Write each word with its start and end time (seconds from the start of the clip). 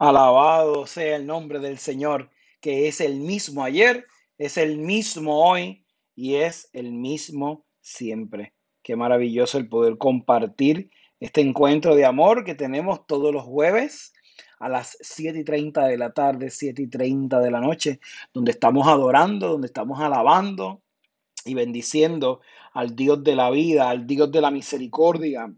Alabado 0.00 0.86
sea 0.86 1.16
el 1.16 1.26
nombre 1.26 1.58
del 1.58 1.76
Señor, 1.76 2.30
que 2.62 2.88
es 2.88 3.02
el 3.02 3.20
mismo 3.20 3.62
ayer, 3.62 4.06
es 4.38 4.56
el 4.56 4.78
mismo 4.78 5.46
hoy 5.46 5.84
y 6.16 6.36
es 6.36 6.70
el 6.72 6.90
mismo 6.90 7.66
siempre. 7.82 8.54
Qué 8.82 8.96
maravilloso 8.96 9.58
el 9.58 9.68
poder 9.68 9.98
compartir 9.98 10.90
este 11.20 11.42
encuentro 11.42 11.94
de 11.94 12.06
amor 12.06 12.44
que 12.44 12.54
tenemos 12.54 13.06
todos 13.06 13.30
los 13.30 13.42
jueves 13.42 14.14
a 14.58 14.70
las 14.70 14.96
7 15.02 15.40
y 15.40 15.44
30 15.44 15.88
de 15.88 15.98
la 15.98 16.14
tarde, 16.14 16.48
7 16.48 16.80
y 16.80 16.86
30 16.88 17.38
de 17.38 17.50
la 17.50 17.60
noche, 17.60 18.00
donde 18.32 18.52
estamos 18.52 18.88
adorando, 18.88 19.48
donde 19.48 19.66
estamos 19.66 20.00
alabando 20.00 20.80
y 21.44 21.52
bendiciendo 21.52 22.40
al 22.72 22.96
Dios 22.96 23.22
de 23.22 23.36
la 23.36 23.50
vida, 23.50 23.90
al 23.90 24.06
Dios 24.06 24.32
de 24.32 24.40
la 24.40 24.50
misericordia, 24.50 25.52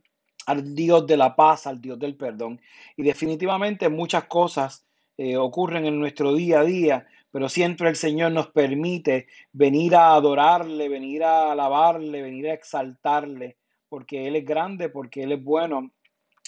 al 0.47 0.75
Dios 0.75 1.07
de 1.07 1.17
la 1.17 1.35
paz, 1.37 1.67
al 1.67 1.81
Dios 1.81 1.99
del 1.99 2.15
perdón. 2.15 2.61
Y 2.97 3.03
definitivamente 3.03 3.89
muchas 3.89 4.25
cosas 4.25 4.85
eh, 5.17 5.37
ocurren 5.37 5.87
en 5.87 5.99
nuestro 5.99 6.35
día 6.35 6.61
a 6.61 6.64
día, 6.64 7.07
pero 7.31 7.49
siempre 7.49 7.89
el 7.89 7.96
Señor 7.96 8.33
nos 8.33 8.49
permite 8.49 9.27
venir 9.53 9.95
a 9.95 10.14
adorarle, 10.14 10.89
venir 10.89 11.25
a 11.25 11.53
alabarle, 11.53 12.23
venir 12.23 12.49
a 12.49 12.55
exaltarle, 12.55 13.57
porque 13.89 14.27
Él 14.27 14.36
es 14.36 14.45
grande, 14.45 14.89
porque 14.89 15.23
Él 15.23 15.33
es 15.33 15.43
bueno 15.43 15.91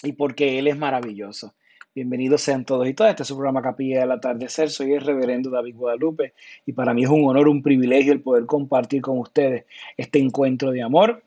y 0.03 0.13
porque 0.13 0.59
Él 0.59 0.67
es 0.67 0.77
maravilloso. 0.77 1.53
Bienvenidos 1.95 2.41
sean 2.41 2.65
todos 2.65 2.85
y 2.89 2.93
todas. 2.93 3.11
Este 3.11 3.23
es 3.23 3.27
su 3.29 3.35
programa 3.35 3.61
Capilla 3.61 4.01
del 4.01 4.11
Atardecer. 4.11 4.69
Soy 4.69 4.91
el 4.91 4.99
reverendo 4.99 5.49
David 5.49 5.77
Guadalupe 5.77 6.33
y 6.65 6.73
para 6.73 6.93
mí 6.93 7.03
es 7.03 7.09
un 7.09 7.23
honor, 7.25 7.47
un 7.47 7.63
privilegio 7.63 8.11
el 8.11 8.19
poder 8.19 8.45
compartir 8.45 9.01
con 9.01 9.17
ustedes 9.17 9.63
este 9.95 10.19
encuentro 10.19 10.71
de 10.71 10.81
amor. 10.81 11.23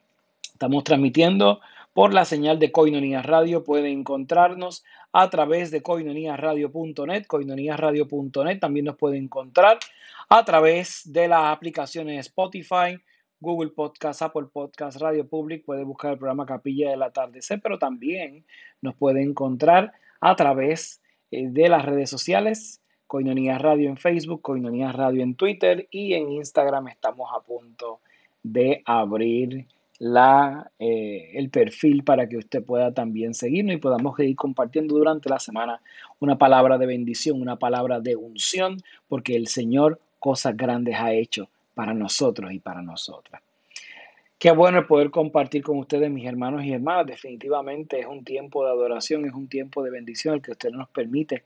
Estamos 0.53 0.85
transmitiendo 0.85 1.61
por 1.99 2.15
la 2.15 2.25
señal 2.25 2.61
de 2.61 2.71
Coinonías 2.71 3.27
Radio. 3.27 3.65
Pueden 3.65 3.87
encontrarnos 3.87 4.85
a 5.11 5.29
través 5.31 5.73
de 5.73 5.83
coinoniasradio.net, 5.83 7.27
coinoniasradio.net. 7.27 8.61
También 8.61 8.85
nos 8.85 8.95
pueden 8.95 9.25
encontrar 9.25 9.81
a 10.29 10.45
través 10.45 11.13
de 11.13 11.27
las 11.27 11.47
aplicaciones 11.47 12.27
Spotify, 12.27 13.01
Google 13.41 13.71
Podcast, 13.71 14.23
Apple 14.23 14.47
Podcast, 14.53 15.01
Radio 15.01 15.27
Public. 15.27 15.65
Puede 15.65 15.83
buscar 15.83 16.13
el 16.13 16.19
programa 16.19 16.47
Capilla 16.47 16.91
del 16.91 17.03
Atardecer, 17.03 17.61
pero 17.61 17.81
también 17.81 18.45
nos 18.81 18.95
puede 18.95 19.21
encontrar 19.21 19.93
a 20.21 20.37
través 20.37 21.03
eh, 21.33 21.49
de 21.51 21.69
las 21.69 21.85
redes 21.85 22.09
sociales. 22.09 22.81
Coinonías 23.09 23.61
Radio 23.61 23.89
en 23.89 23.97
Facebook, 23.97 24.41
Coinonías 24.41 24.95
Radio 24.95 25.25
en 25.25 25.35
Twitter 25.35 25.89
y 25.91 26.15
en 26.15 26.31
Instagram 26.31 26.87
estamos 26.87 27.29
a 27.35 27.41
punto 27.41 27.99
de 28.45 28.83
abrir 28.85 29.67
la, 29.99 30.71
eh, 30.79 31.33
el 31.35 31.51
perfil 31.51 32.05
para 32.05 32.29
que 32.29 32.37
usted 32.37 32.63
pueda 32.63 32.93
también 32.95 33.35
seguirnos 33.35 33.75
y 33.75 33.79
podamos 33.79 34.19
ir 34.21 34.37
compartiendo 34.37 34.97
durante 34.97 35.29
la 35.29 35.41
semana 35.41 35.81
una 36.21 36.39
palabra 36.39 36.79
de 36.79 36.87
bendición, 36.87 37.41
una 37.41 37.57
palabra 37.57 38.01
de 38.01 38.15
unción, 38.15 38.81
porque 39.09 39.35
el 39.35 39.49
Señor 39.49 40.01
cosas 40.21 40.57
grandes 40.57 40.97
ha 40.97 41.13
hecho 41.13 41.49
para 41.75 41.95
nosotros 41.95 42.53
y 42.53 42.61
para 42.61 42.83
nosotras. 42.83 43.43
Qué 44.39 44.53
bueno 44.53 44.87
poder 44.87 45.11
compartir 45.11 45.63
con 45.63 45.79
ustedes, 45.79 46.09
mis 46.13 46.27
hermanos 46.27 46.65
y 46.65 46.73
hermanas. 46.73 47.07
Definitivamente 47.07 47.99
es 47.99 48.07
un 48.07 48.23
tiempo 48.23 48.65
de 48.65 48.71
adoración, 48.71 49.27
es 49.27 49.35
un 49.35 49.49
tiempo 49.49 49.83
de 49.83 49.91
bendición 49.91 50.35
el 50.35 50.43
que 50.43 50.53
usted 50.53 50.71
nos 50.71 50.89
permite 50.91 51.43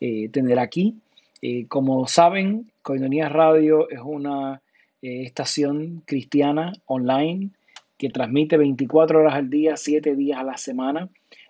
eh, 0.00 0.28
tener 0.28 0.60
aquí. 0.60 0.94
Eh, 1.42 1.66
como 1.66 2.06
saben, 2.06 2.70
Coinonía 2.82 3.28
Radio 3.28 3.90
es 3.90 3.98
una 4.00 4.62
estación 5.02 6.02
cristiana 6.06 6.72
online 6.86 7.50
que 7.98 8.10
transmite 8.10 8.56
24 8.56 9.20
horas 9.20 9.34
al 9.34 9.50
día, 9.50 9.76
7 9.76 10.14
días 10.16 10.38
a 10.38 10.44
la 10.44 10.56
semana, 10.56 11.08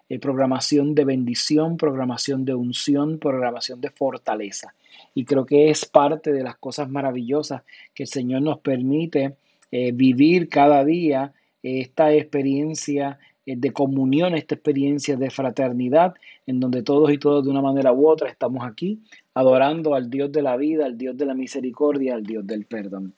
eh, 0.09 0.21
programación 0.21 0.95
de 0.95 1.05
bendición, 1.05 1.77
programación 1.77 2.45
de 2.45 2.55
unción, 2.55 3.19
programación 3.19 3.81
de 3.81 3.91
fortaleza. 3.91 4.75
Y 5.15 5.25
creo 5.25 5.45
que 5.45 5.69
es 5.69 5.85
parte 5.85 6.33
de 6.33 6.45
las 6.45 6.57
cosas 6.57 6.89
maravillosas 6.89 7.63
que 7.93 8.05
el 8.05 8.09
Señor 8.09 8.43
nos 8.43 8.61
permite 8.61 9.35
eh, 9.73 9.91
vivir 9.93 10.49
cada 10.49 10.85
día 10.85 11.33
eh, 11.63 11.81
esta 11.81 12.13
experiencia 12.13 13.19
de 13.47 13.73
comunión, 13.73 14.35
esta 14.35 14.57
experiencia 14.57 15.17
de 15.17 15.31
fraternidad, 15.31 16.15
en 16.47 16.59
donde 16.59 16.83
todos 16.83 17.13
y 17.13 17.19
todas 17.19 17.45
de 17.45 17.51
una 17.51 17.63
manera 17.63 17.93
u 17.93 18.09
otra 18.09 18.29
estamos 18.29 18.67
aquí 18.67 18.99
adorando 19.35 19.95
al 19.95 20.11
Dios 20.11 20.33
de 20.33 20.43
la 20.43 20.57
vida, 20.57 20.85
al 20.85 20.99
Dios 20.99 21.17
de 21.17 21.27
la 21.27 21.35
misericordia, 21.35 22.15
al 22.15 22.25
Dios 22.25 22.45
del 22.45 22.65
perdón. 22.65 23.15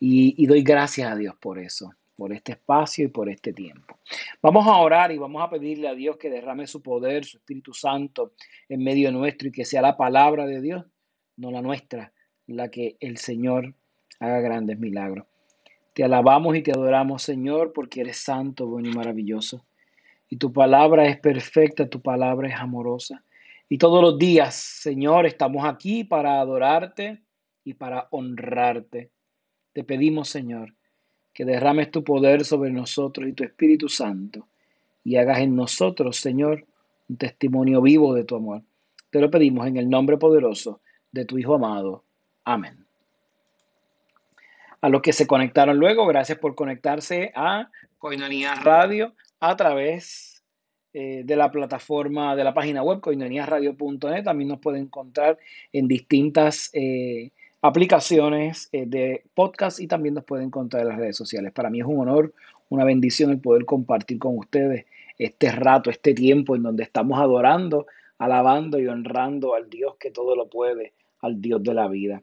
Y 0.00 0.44
doy 0.46 0.62
gracias 0.62 1.12
a 1.12 1.14
Dios 1.14 1.36
por 1.38 1.60
eso 1.60 1.94
por 2.18 2.32
este 2.32 2.50
espacio 2.50 3.04
y 3.04 3.08
por 3.08 3.28
este 3.28 3.52
tiempo. 3.52 3.96
Vamos 4.42 4.66
a 4.66 4.76
orar 4.78 5.12
y 5.12 5.18
vamos 5.18 5.40
a 5.40 5.48
pedirle 5.48 5.86
a 5.86 5.94
Dios 5.94 6.16
que 6.16 6.28
derrame 6.28 6.66
su 6.66 6.82
poder, 6.82 7.24
su 7.24 7.36
Espíritu 7.36 7.72
Santo 7.72 8.32
en 8.68 8.82
medio 8.82 9.12
nuestro 9.12 9.46
y 9.46 9.52
que 9.52 9.64
sea 9.64 9.82
la 9.82 9.96
palabra 9.96 10.44
de 10.44 10.60
Dios, 10.60 10.84
no 11.36 11.52
la 11.52 11.62
nuestra, 11.62 12.12
la 12.48 12.72
que 12.72 12.96
el 12.98 13.18
Señor 13.18 13.72
haga 14.18 14.40
grandes 14.40 14.80
milagros. 14.80 15.28
Te 15.94 16.02
alabamos 16.02 16.56
y 16.56 16.62
te 16.62 16.72
adoramos, 16.72 17.22
Señor, 17.22 17.72
porque 17.72 18.00
eres 18.00 18.16
santo, 18.16 18.66
bueno 18.66 18.88
y 18.88 18.94
maravilloso. 18.94 19.64
Y 20.28 20.38
tu 20.38 20.52
palabra 20.52 21.06
es 21.06 21.20
perfecta, 21.20 21.88
tu 21.88 22.02
palabra 22.02 22.48
es 22.48 22.56
amorosa. 22.56 23.22
Y 23.68 23.78
todos 23.78 24.02
los 24.02 24.18
días, 24.18 24.56
Señor, 24.56 25.24
estamos 25.24 25.64
aquí 25.64 26.02
para 26.02 26.40
adorarte 26.40 27.22
y 27.62 27.74
para 27.74 28.08
honrarte. 28.10 29.12
Te 29.72 29.84
pedimos, 29.84 30.28
Señor, 30.28 30.74
que 31.38 31.44
derrames 31.44 31.92
tu 31.92 32.02
poder 32.02 32.44
sobre 32.44 32.72
nosotros 32.72 33.28
y 33.28 33.32
tu 33.32 33.44
Espíritu 33.44 33.88
Santo 33.88 34.48
y 35.04 35.14
hagas 35.18 35.38
en 35.38 35.54
nosotros, 35.54 36.16
Señor, 36.16 36.66
un 37.08 37.16
testimonio 37.16 37.80
vivo 37.80 38.12
de 38.12 38.24
tu 38.24 38.34
amor. 38.34 38.62
Te 39.10 39.20
lo 39.20 39.30
pedimos 39.30 39.68
en 39.68 39.76
el 39.76 39.88
nombre 39.88 40.16
poderoso 40.16 40.80
de 41.12 41.24
tu 41.24 41.38
Hijo 41.38 41.54
amado. 41.54 42.02
Amén. 42.44 42.84
A 44.80 44.88
los 44.88 45.00
que 45.00 45.12
se 45.12 45.28
conectaron 45.28 45.78
luego, 45.78 46.08
gracias 46.08 46.38
por 46.38 46.56
conectarse 46.56 47.30
a 47.36 47.70
Coinonía 47.98 48.56
Radio 48.56 49.14
a 49.38 49.54
través 49.54 50.42
eh, 50.92 51.22
de 51.24 51.36
la 51.36 51.52
plataforma 51.52 52.34
de 52.34 52.42
la 52.42 52.52
página 52.52 52.82
web 52.82 52.98
coinoniasradio.net. 52.98 54.24
También 54.24 54.48
nos 54.48 54.58
pueden 54.58 54.82
encontrar 54.86 55.38
en 55.72 55.86
distintas 55.86 56.68
eh, 56.72 57.30
aplicaciones 57.62 58.68
eh, 58.72 58.84
de 58.86 59.24
podcast 59.34 59.80
y 59.80 59.86
también 59.86 60.14
nos 60.14 60.24
pueden 60.24 60.46
encontrar 60.46 60.82
en 60.82 60.88
las 60.88 60.98
redes 60.98 61.16
sociales. 61.16 61.52
Para 61.52 61.70
mí 61.70 61.80
es 61.80 61.86
un 61.86 62.00
honor, 62.00 62.32
una 62.68 62.84
bendición 62.84 63.30
el 63.30 63.40
poder 63.40 63.64
compartir 63.64 64.18
con 64.18 64.38
ustedes 64.38 64.86
este 65.18 65.50
rato, 65.50 65.90
este 65.90 66.14
tiempo 66.14 66.54
en 66.54 66.62
donde 66.62 66.84
estamos 66.84 67.18
adorando, 67.18 67.86
alabando 68.18 68.78
y 68.78 68.86
honrando 68.86 69.54
al 69.54 69.68
Dios 69.68 69.96
que 69.98 70.10
todo 70.10 70.36
lo 70.36 70.48
puede, 70.48 70.92
al 71.20 71.40
Dios 71.40 71.62
de 71.62 71.74
la 71.74 71.88
vida. 71.88 72.22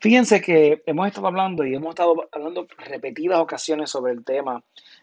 Fíjense 0.00 0.40
que 0.40 0.82
hemos 0.86 1.08
estado 1.08 1.26
hablando 1.26 1.64
y 1.64 1.74
hemos 1.74 1.90
estado 1.90 2.28
hablando 2.30 2.68
repetidas 2.88 3.40
ocasiones 3.40 3.90
sobre 3.90 4.12
el 4.12 4.24
tema 4.24 4.62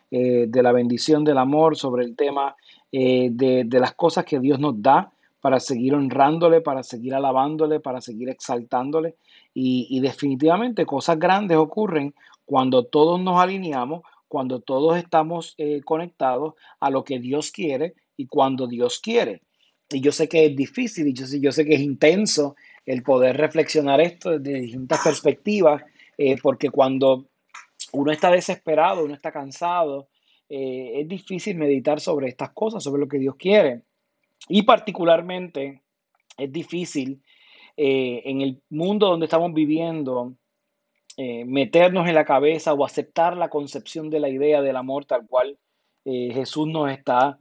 eh, 0.09 0.45
de 0.47 0.63
la 0.63 0.71
bendición 0.71 1.25
del 1.25 1.37
amor, 1.37 1.75
sobre 1.75 2.05
el 2.05 2.15
tema 2.15 2.55
eh, 2.93 3.27
de, 3.29 3.65
de 3.65 3.79
las 3.81 3.93
cosas 3.93 4.23
que 4.23 4.39
Dios 4.39 4.57
nos 4.57 4.81
da 4.81 5.11
para 5.41 5.59
seguir 5.59 5.93
honrándole, 5.93 6.61
para 6.61 6.81
seguir 6.81 7.13
alabándole, 7.13 7.81
para 7.81 7.99
seguir 7.99 8.29
exaltándole. 8.29 9.15
Y, 9.57 10.01
definitivamente 10.01 10.85
cosas 10.85 11.17
grandes 11.17 11.55
ocurren 11.55 12.13
cuando 12.43 12.83
todos 12.83 13.21
nos 13.21 13.39
alineamos, 13.39 14.01
cuando 14.27 14.59
todos 14.59 14.97
estamos 14.97 15.55
eh, 15.57 15.79
conectados 15.85 16.55
a 16.81 16.89
lo 16.89 17.05
que 17.05 17.19
Dios 17.19 17.51
quiere 17.51 17.93
y 18.17 18.27
cuando 18.27 18.67
Dios 18.67 18.99
quiere. 18.99 19.43
Y 19.89 20.01
yo 20.01 20.11
sé 20.11 20.27
que 20.27 20.47
es 20.47 20.55
difícil 20.57 21.07
y 21.07 21.13
yo, 21.13 21.25
yo 21.39 21.53
sé 21.53 21.63
que 21.63 21.75
es 21.75 21.79
intenso 21.79 22.57
el 22.85 23.01
poder 23.01 23.37
reflexionar 23.37 24.01
esto 24.01 24.37
desde 24.37 24.59
distintas 24.59 25.01
perspectivas, 25.01 25.83
eh, 26.17 26.35
porque 26.41 26.69
cuando 26.69 27.29
uno 27.93 28.11
está 28.11 28.31
desesperado, 28.31 29.05
uno 29.05 29.13
está 29.13 29.31
cansado, 29.31 30.09
eh, 30.49 30.99
es 30.99 31.07
difícil 31.07 31.55
meditar 31.55 32.01
sobre 32.01 32.27
estas 32.27 32.51
cosas, 32.51 32.83
sobre 32.83 32.99
lo 32.99 33.07
que 33.07 33.19
Dios 33.19 33.35
quiere. 33.37 33.83
Y 34.49 34.63
particularmente 34.63 35.81
es 36.37 36.51
difícil 36.51 37.21
eh, 37.77 38.21
en 38.23 38.39
el 38.39 38.61
mundo 38.69 39.09
donde 39.09 39.25
estamos 39.25 39.53
viviendo 39.53 40.33
eh, 41.17 41.43
meternos 41.43 42.07
en 42.07 42.15
la 42.15 42.23
cabeza 42.23 42.73
o 42.73 42.85
aceptar 42.85 43.35
la 43.35 43.49
concepción 43.49 44.09
de 44.09 44.21
la 44.21 44.29
idea 44.29 44.61
del 44.61 44.77
amor 44.77 45.03
tal 45.03 45.27
cual 45.27 45.57
eh, 46.05 46.31
Jesús 46.33 46.67
nos 46.67 46.91
está 46.91 47.39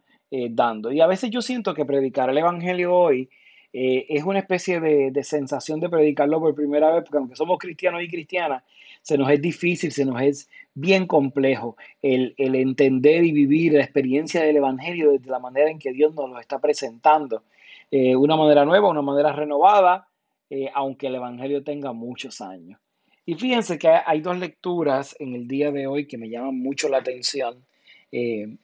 dando. 0.51 0.91
Y 0.91 1.01
a 1.01 1.07
veces 1.07 1.31
yo 1.31 1.41
siento 1.41 1.75
que 1.75 1.85
predicar 1.85 2.29
el 2.29 2.39
Evangelio 2.39 2.93
hoy 2.93 3.31
es 3.73 4.25
una 4.25 4.41
especie 4.41 4.81
de, 4.81 5.13
de, 5.13 5.23
sensación 5.23 5.79
de 5.79 5.89
predicarlo 5.89 6.41
por 6.41 6.57
primera 6.57 6.91
vez, 6.91 7.05
porque 7.05 7.19
aunque 7.19 7.37
somos 7.37 7.57
cristianos 7.57 8.03
y 8.03 8.09
cristianas, 8.09 8.65
se 9.01 9.17
nos 9.17 9.31
es 9.31 9.41
difícil, 9.41 9.93
se 9.93 10.05
nos 10.05 10.21
es 10.21 10.51
bien 10.75 11.07
complejo 11.07 11.77
el, 12.03 12.35
el 12.37 12.57
entender 12.57 13.23
y 13.23 13.31
vivir 13.31 13.75
la 13.75 13.85
experiencia 13.85 14.43
del 14.43 14.57
Evangelio 14.57 15.13
desde 15.13 15.31
la 15.31 15.39
manera 15.39 15.71
en 15.71 15.79
que 15.79 15.93
Dios 15.93 16.13
nos 16.17 16.29
lo 16.29 16.41
está 16.41 16.59
presentando. 16.59 17.45
Una 17.93 18.35
manera 18.35 18.65
nueva, 18.65 18.89
una 18.89 19.03
manera 19.03 19.33
renovada, 19.33 20.09
eh, 20.51 20.71
aunque 20.75 21.07
el 21.09 21.17
Evangelio 21.17 21.63
tenga 21.63 21.93
muchos 21.93 22.41
años. 22.41 22.81
Y 23.27 23.35
fíjense 23.35 23.79
que 23.79 23.89
hay 23.89 24.21
dos 24.21 24.39
lecturas 24.39 25.17
en 25.19 25.35
el 25.35 25.49
día 25.49 25.71
de 25.71 25.87
hoy 25.87 26.07
que 26.07 26.19
me 26.19 26.29
llaman 26.29 26.59
mucho 26.59 26.89
la 26.89 26.99
atención. 26.99 27.65
Eh, 28.13 28.57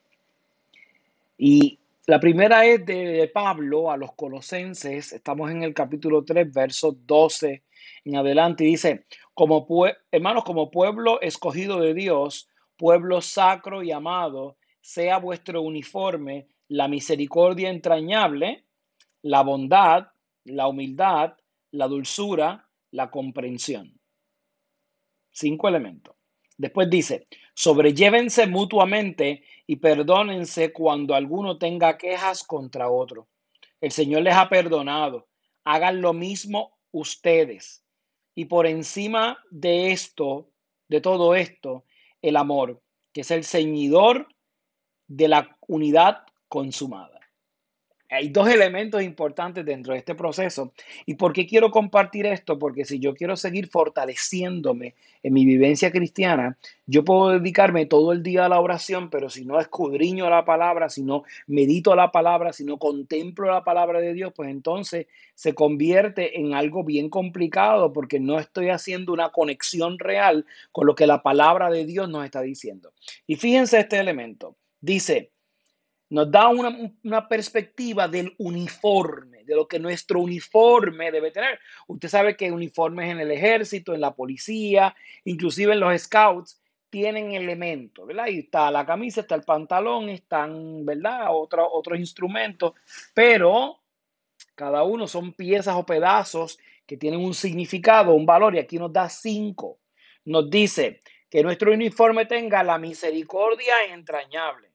y 1.39 1.79
La 2.07 2.19
primera 2.19 2.65
es 2.67 2.85
de 2.85 3.31
Pablo 3.33 3.91
a 3.91 3.97
los 3.97 4.13
colosenses, 4.15 5.13
estamos 5.13 5.51
en 5.51 5.63
el 5.63 5.73
capítulo 5.73 6.25
3, 6.25 6.53
verso 6.53 6.97
12 7.07 7.63
en 8.05 8.17
adelante, 8.17 8.65
y 8.65 8.69
dice, 8.69 9.05
como 9.33 9.67
hermanos, 10.11 10.45
como 10.45 10.71
pueblo 10.71 11.21
escogido 11.21 11.81
de 11.81 11.95
Dios, 11.95 12.49
pueblo 12.77 13.21
sacro 13.21 13.83
y 13.83 13.93
amado, 13.93 14.57
sea 14.81 15.19
vuestro 15.19 15.63
uniforme 15.63 16.47
la 16.69 16.89
misericordia 16.89 17.71
entrañable, 17.71 18.65
la 19.23 19.43
bondad, 19.43 20.09
la 20.45 20.67
humildad, 20.67 21.35
la 21.73 21.87
dulzura, 21.89 22.69
la 22.91 23.11
comprensión. 23.11 24.01
Cinco 25.31 25.69
elementos. 25.69 26.17
Después 26.57 26.91
dice, 26.91 27.27
sobrellévense 27.55 28.47
mutuamente 28.47 29.45
y 29.67 29.77
perdónense 29.77 30.73
cuando 30.73 31.15
alguno 31.15 31.59
tenga 31.59 31.97
quejas 31.97 32.45
contra 32.45 32.91
otro. 32.91 33.29
El 33.81 33.93
Señor 33.93 34.23
les 34.23 34.35
ha 34.35 34.49
perdonado. 34.49 35.29
Hagan 35.65 36.03
lo 36.03 36.13
mismo 36.13 36.79
ustedes. 36.91 37.85
Y 38.35 38.47
por 38.47 38.67
encima 38.67 39.39
de 39.51 39.93
esto, 39.93 40.51
de 40.89 41.01
todo 41.01 41.35
esto, 41.35 41.85
el 42.21 42.37
amor, 42.37 42.83
que 43.13 43.23
es 43.23 43.31
el 43.31 43.45
ceñidor 43.45 44.29
de 45.07 45.29
la 45.29 45.57
unidad 45.67 46.25
consumada 46.49 47.20
hay 48.11 48.29
dos 48.29 48.49
elementos 48.49 49.03
importantes 49.03 49.65
dentro 49.65 49.93
de 49.93 50.01
este 50.01 50.17
proceso. 50.17 50.73
¿Y 51.07 51.15
por 51.15 51.33
qué 51.33 51.47
quiero 51.47 51.71
compartir 51.71 52.27
esto? 52.27 52.59
Porque 52.59 52.85
si 52.85 52.99
yo 52.99 53.15
quiero 53.15 53.37
seguir 53.37 53.69
fortaleciéndome 53.69 54.95
en 55.23 55.33
mi 55.33 55.45
vivencia 55.45 55.93
cristiana, 55.93 56.59
yo 56.87 57.05
puedo 57.05 57.31
dedicarme 57.31 57.87
todo 57.87 58.13
el 58.13 58.23
día 58.23 58.47
a 58.47 58.49
la 58.49 58.61
oración, 58.61 59.11
pero 59.11 59.31
si 59.31 59.45
no 59.45 59.61
escudriño 59.61 60.29
la 60.29 60.45
palabra, 60.45 60.89
si 60.89 61.03
no 61.03 61.23
medito 61.47 61.95
la 61.95 62.11
palabra, 62.11 62.53
si 62.53 62.65
no 62.65 62.79
contemplo 62.79 63.49
la 63.49 63.63
palabra 63.63 64.01
de 64.01 64.13
Dios, 64.13 64.33
pues 64.35 64.51
entonces 64.51 65.07
se 65.35 65.55
convierte 65.55 66.41
en 66.41 66.55
algo 66.55 66.83
bien 66.83 67.11
complicado 67.11 67.93
porque 67.93 68.19
no 68.19 68.39
estoy 68.39 68.71
haciendo 68.71 69.13
una 69.13 69.31
conexión 69.31 69.99
real 69.99 70.47
con 70.73 70.87
lo 70.87 70.97
que 70.97 71.07
la 71.07 71.23
palabra 71.23 71.71
de 71.71 71.87
Dios 71.87 72.09
nos 72.09 72.25
está 72.25 72.41
diciendo. 72.41 72.93
Y 73.27 73.37
fíjense 73.37 73.79
este 73.79 73.99
elemento. 73.99 74.57
Dice, 74.81 75.31
nos 76.11 76.29
da 76.31 76.49
una, 76.49 77.29
perspectiva 77.29 78.09
del 78.09 78.35
uniforme, 78.39 79.45
de 79.45 79.55
lo 79.55 79.69
que 79.69 79.79
nuestro 79.79 80.21
uniforme 80.21 81.13
debe 81.13 81.31
tener. 81.31 81.59
Usted 81.87 82.09
sabe 82.09 82.37
que 82.37 82.51
uniformes 82.51 83.11
en 83.11 83.21
el 83.21 83.31
ejército, 83.31 83.95
en 83.95 84.01
la 84.01 84.13
policía, 84.13 84.95
inclusive 85.25 85.73
en 85.73 85.81
los 85.81 86.03
scouts, 86.03 86.61
tienen 86.91 87.33
elementos, 87.33 88.05
¿verdad? 88.05 88.25
Ahí 88.25 88.41
está 88.41 88.73
la 88.73 88.85
camisa, 88.85 89.21
está 89.21 89.37
el 89.37 89.45
pantalón, 89.45 90.09
están, 90.09 90.85
¿verdad? 90.85 91.29
otros 91.31 91.97
instrumentos, 91.97 92.73
pero 93.15 93.79
cada 94.57 94.83
uno 94.83 95.07
son 95.07 95.33
piezas 95.33 95.77
o 95.77 95.87
pedazos 95.87 96.59
que 96.85 96.97
tienen 96.97 97.21
un 97.21 97.35
significado, 97.35 98.13
un 98.15 98.27
valor, 98.27 98.57
y 98.57 98.59
aquí 98.59 98.81
nos 98.81 98.93
da 98.93 99.09
cinco. 99.09 99.79
Nos 100.25 100.51
dice 100.51 101.03
que 101.31 101.45
nuestro 101.45 101.73
uniforme 101.73 102.27
tenga 102.27 102.65
la 102.65 102.79
misericordia 102.79 103.75
entrañable 103.93 104.70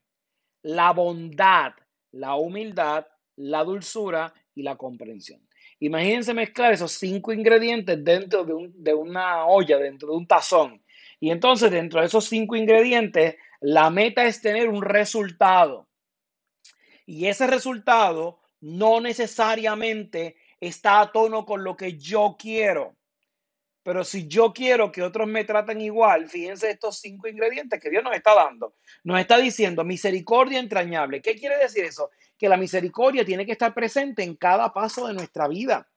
la 0.66 0.94
bondad, 0.94 1.74
la 2.12 2.34
humildad, 2.36 3.06
la 3.36 3.64
dulzura 3.64 4.34
y 4.56 4.64
la 4.64 4.76
comprensión. 4.76 5.48
Imagínense 5.80 6.34
mezclar 6.34 6.74
esos 6.74 6.94
cinco 6.94 7.32
ingredientes 7.32 8.04
dentro 8.04 8.44
de, 8.44 8.94
una 8.96 9.46
olla, 9.46 9.78
dentro 9.78 10.10
de 10.10 10.16
un 10.16 10.28
tazón. 10.28 10.84
Y 11.20 11.30
entonces 11.30 11.70
dentro 11.70 12.00
de 12.00 12.08
esos 12.08 12.26
cinco 12.26 12.56
ingredientes, 12.56 13.36
la 13.62 13.92
meta 13.92 14.26
es 14.26 14.42
tener 14.42 14.68
un 14.68 14.82
resultado. 14.82 15.88
Y 17.06 17.28
ese 17.28 17.46
resultado 17.46 18.42
no 18.60 19.02
necesariamente 19.02 20.36
está 20.60 21.00
a 21.00 21.12
tono 21.12 21.46
con 21.46 21.64
lo 21.64 21.78
que 21.78 21.96
yo 21.96 22.38
quiero. 22.40 22.96
Pero 23.86 24.04
si 24.04 24.28
yo 24.28 24.52
quiero 24.52 24.92
que 24.92 25.04
otros 25.04 25.28
me 25.28 25.44
traten 25.44 25.80
igual, 25.80 26.28
fíjense 26.28 26.72
estos 26.72 26.98
cinco 26.98 27.28
ingredientes 27.28 27.80
que 27.80 27.92
Dios 27.92 28.04
nos 28.04 28.16
está 28.16 28.34
dando. 28.34 28.74
Nos 29.04 29.20
está 29.20 29.38
diciendo 29.38 29.84
misericordia 29.84 30.58
entrañable. 30.58 31.22
¿Qué 31.22 31.36
quiere 31.36 31.60
decir 31.60 31.86
eso? 31.86 32.10
Que 32.36 32.50
la 32.50 32.58
misericordia 32.58 33.24
tiene 33.24 33.46
que 33.46 33.52
estar 33.52 33.76
presente 33.76 34.24
en 34.24 34.38
cada 34.38 34.74
paso 34.74 35.06
de 35.06 35.14
nuestra 35.14 35.48
vida, 35.48 35.88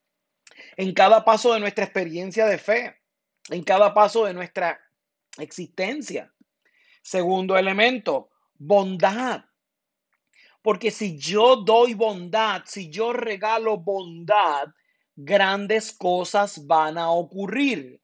en 0.76 0.92
cada 0.92 1.24
paso 1.24 1.54
de 1.54 1.60
nuestra 1.60 1.84
experiencia 1.84 2.44
de 2.44 2.58
fe, 2.58 2.94
en 3.48 3.64
cada 3.64 3.94
paso 3.94 4.26
de 4.26 4.34
nuestra 4.34 4.78
existencia. 5.38 6.30
Segundo 7.00 7.56
elemento, 7.56 8.28
bondad. 8.58 9.46
Porque 10.60 10.90
si 10.90 11.16
yo 11.16 11.56
doy 11.56 11.94
bondad, 11.94 12.64
si 12.66 12.90
yo 12.90 13.14
regalo 13.14 13.78
bondad, 13.78 14.68
grandes 15.20 15.92
cosas 15.92 16.64
van 16.64 16.96
a 16.96 17.10
ocurrir. 17.10 18.00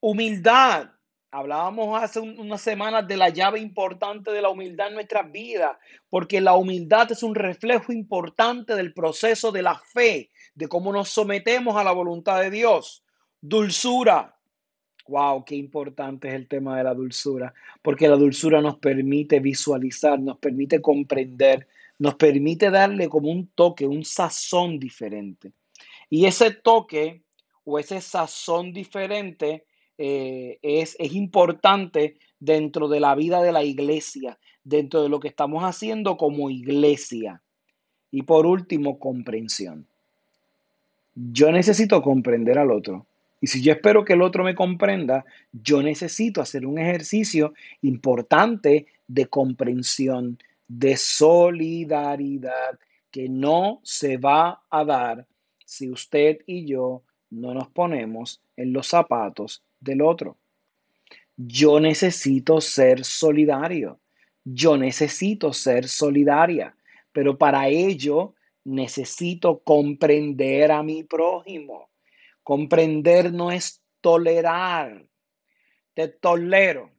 Humildad. 0.00 0.90
Hablábamos 1.30 2.02
hace 2.02 2.20
unas 2.20 2.60
semanas 2.60 3.06
de 3.06 3.16
la 3.16 3.28
llave 3.28 3.60
importante 3.60 4.32
de 4.32 4.42
la 4.42 4.48
humildad 4.48 4.88
en 4.88 4.94
nuestras 4.94 5.30
vidas, 5.30 5.76
porque 6.08 6.40
la 6.40 6.56
humildad 6.56 7.12
es 7.12 7.22
un 7.22 7.34
reflejo 7.34 7.92
importante 7.92 8.74
del 8.74 8.94
proceso 8.94 9.52
de 9.52 9.62
la 9.62 9.78
fe, 9.78 10.30
de 10.54 10.68
cómo 10.68 10.90
nos 10.90 11.10
sometemos 11.10 11.76
a 11.76 11.84
la 11.84 11.92
voluntad 11.92 12.40
de 12.40 12.50
Dios. 12.50 13.04
Dulzura. 13.40 14.34
Wow, 15.06 15.44
qué 15.44 15.54
importante 15.54 16.28
es 16.28 16.34
el 16.34 16.48
tema 16.48 16.78
de 16.78 16.84
la 16.84 16.94
dulzura, 16.94 17.54
porque 17.82 18.08
la 18.08 18.16
dulzura 18.16 18.60
nos 18.60 18.78
permite 18.78 19.38
visualizar, 19.38 20.18
nos 20.18 20.38
permite 20.38 20.82
comprender, 20.82 21.68
nos 21.98 22.14
permite 22.14 22.70
darle 22.70 23.08
como 23.08 23.30
un 23.30 23.48
toque, 23.54 23.86
un 23.86 24.04
sazón 24.04 24.78
diferente. 24.78 25.52
Y 26.10 26.26
ese 26.26 26.50
toque 26.50 27.22
o 27.64 27.78
ese 27.78 28.00
sazón 28.00 28.72
diferente 28.72 29.64
eh, 29.98 30.58
es, 30.62 30.96
es 30.98 31.12
importante 31.12 32.16
dentro 32.40 32.88
de 32.88 33.00
la 33.00 33.14
vida 33.14 33.42
de 33.42 33.52
la 33.52 33.64
iglesia, 33.64 34.38
dentro 34.64 35.02
de 35.02 35.08
lo 35.08 35.20
que 35.20 35.28
estamos 35.28 35.64
haciendo 35.64 36.16
como 36.16 36.50
iglesia. 36.50 37.42
Y 38.10 38.22
por 38.22 38.46
último, 38.46 38.98
comprensión. 38.98 39.86
Yo 41.14 41.50
necesito 41.50 42.00
comprender 42.00 42.58
al 42.58 42.70
otro. 42.70 43.06
Y 43.40 43.48
si 43.48 43.62
yo 43.62 43.72
espero 43.72 44.04
que 44.04 44.14
el 44.14 44.22
otro 44.22 44.44
me 44.44 44.54
comprenda, 44.54 45.24
yo 45.52 45.82
necesito 45.82 46.40
hacer 46.40 46.66
un 46.66 46.78
ejercicio 46.78 47.54
importante 47.82 48.86
de 49.06 49.26
comprensión, 49.26 50.38
de 50.68 50.96
solidaridad, 50.96 52.78
que 53.10 53.28
no 53.28 53.80
se 53.82 54.18
va 54.18 54.62
a 54.70 54.84
dar 54.84 55.26
si 55.64 55.90
usted 55.90 56.38
y 56.46 56.66
yo 56.66 57.02
no 57.30 57.54
nos 57.54 57.68
ponemos 57.68 58.42
en 58.56 58.72
los 58.72 58.86
zapatos 58.86 59.64
del 59.80 60.02
otro. 60.02 60.38
Yo 61.36 61.80
necesito 61.80 62.60
ser 62.60 63.04
solidario. 63.04 64.00
Yo 64.44 64.76
necesito 64.76 65.52
ser 65.52 65.88
solidaria. 65.88 66.76
Pero 67.12 67.38
para 67.38 67.68
ello 67.68 68.34
necesito 68.64 69.60
comprender 69.60 70.72
a 70.72 70.82
mi 70.82 71.04
prójimo. 71.04 71.90
Comprender 72.42 73.32
no 73.32 73.52
es 73.52 73.82
tolerar. 74.00 75.06
Te 75.94 76.08
tolero. 76.08 76.90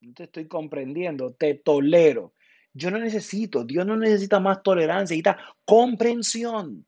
No 0.00 0.12
te 0.12 0.24
estoy 0.24 0.46
comprendiendo, 0.46 1.32
te 1.32 1.54
tolero. 1.54 2.33
Yo 2.74 2.90
no 2.90 2.98
necesito, 2.98 3.64
Dios 3.64 3.86
no 3.86 3.96
necesita 3.96 4.40
más 4.40 4.62
tolerancia, 4.62 5.14
necesita 5.14 5.38
comprensión. 5.64 6.86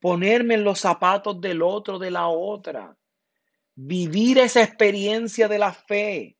Ponerme 0.00 0.54
en 0.54 0.64
los 0.64 0.80
zapatos 0.80 1.40
del 1.40 1.62
otro, 1.62 1.98
de 1.98 2.10
la 2.10 2.28
otra. 2.28 2.96
Vivir 3.74 4.38
esa 4.38 4.62
experiencia 4.62 5.48
de 5.48 5.58
la 5.58 5.72
fe. 5.72 6.36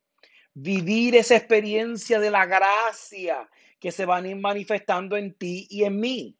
Vivir 0.52 1.16
esa 1.16 1.36
experiencia 1.36 2.20
de 2.20 2.30
la 2.30 2.44
gracia 2.44 3.48
que 3.78 3.92
se 3.92 4.04
van 4.04 4.24
a 4.24 4.28
ir 4.28 4.36
manifestando 4.36 5.16
en 5.16 5.34
ti 5.34 5.66
y 5.70 5.84
en 5.84 5.98
mí. 5.98 6.36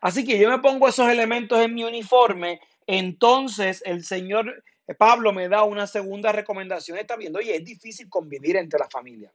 Así 0.00 0.24
que 0.24 0.38
yo 0.38 0.48
me 0.48 0.58
pongo 0.58 0.88
esos 0.88 1.08
elementos 1.08 1.60
en 1.60 1.74
mi 1.74 1.84
uniforme 1.84 2.60
entonces 2.86 3.82
el 3.84 4.04
Señor 4.04 4.62
eh, 4.86 4.94
Pablo 4.94 5.32
me 5.32 5.48
da 5.48 5.64
una 5.64 5.86
segunda 5.86 6.32
recomendación. 6.32 6.98
Está 6.98 7.16
viendo, 7.16 7.38
oye, 7.38 7.56
es 7.56 7.64
difícil 7.64 8.08
convivir 8.08 8.56
entre 8.56 8.78
la 8.78 8.88
familia. 8.88 9.32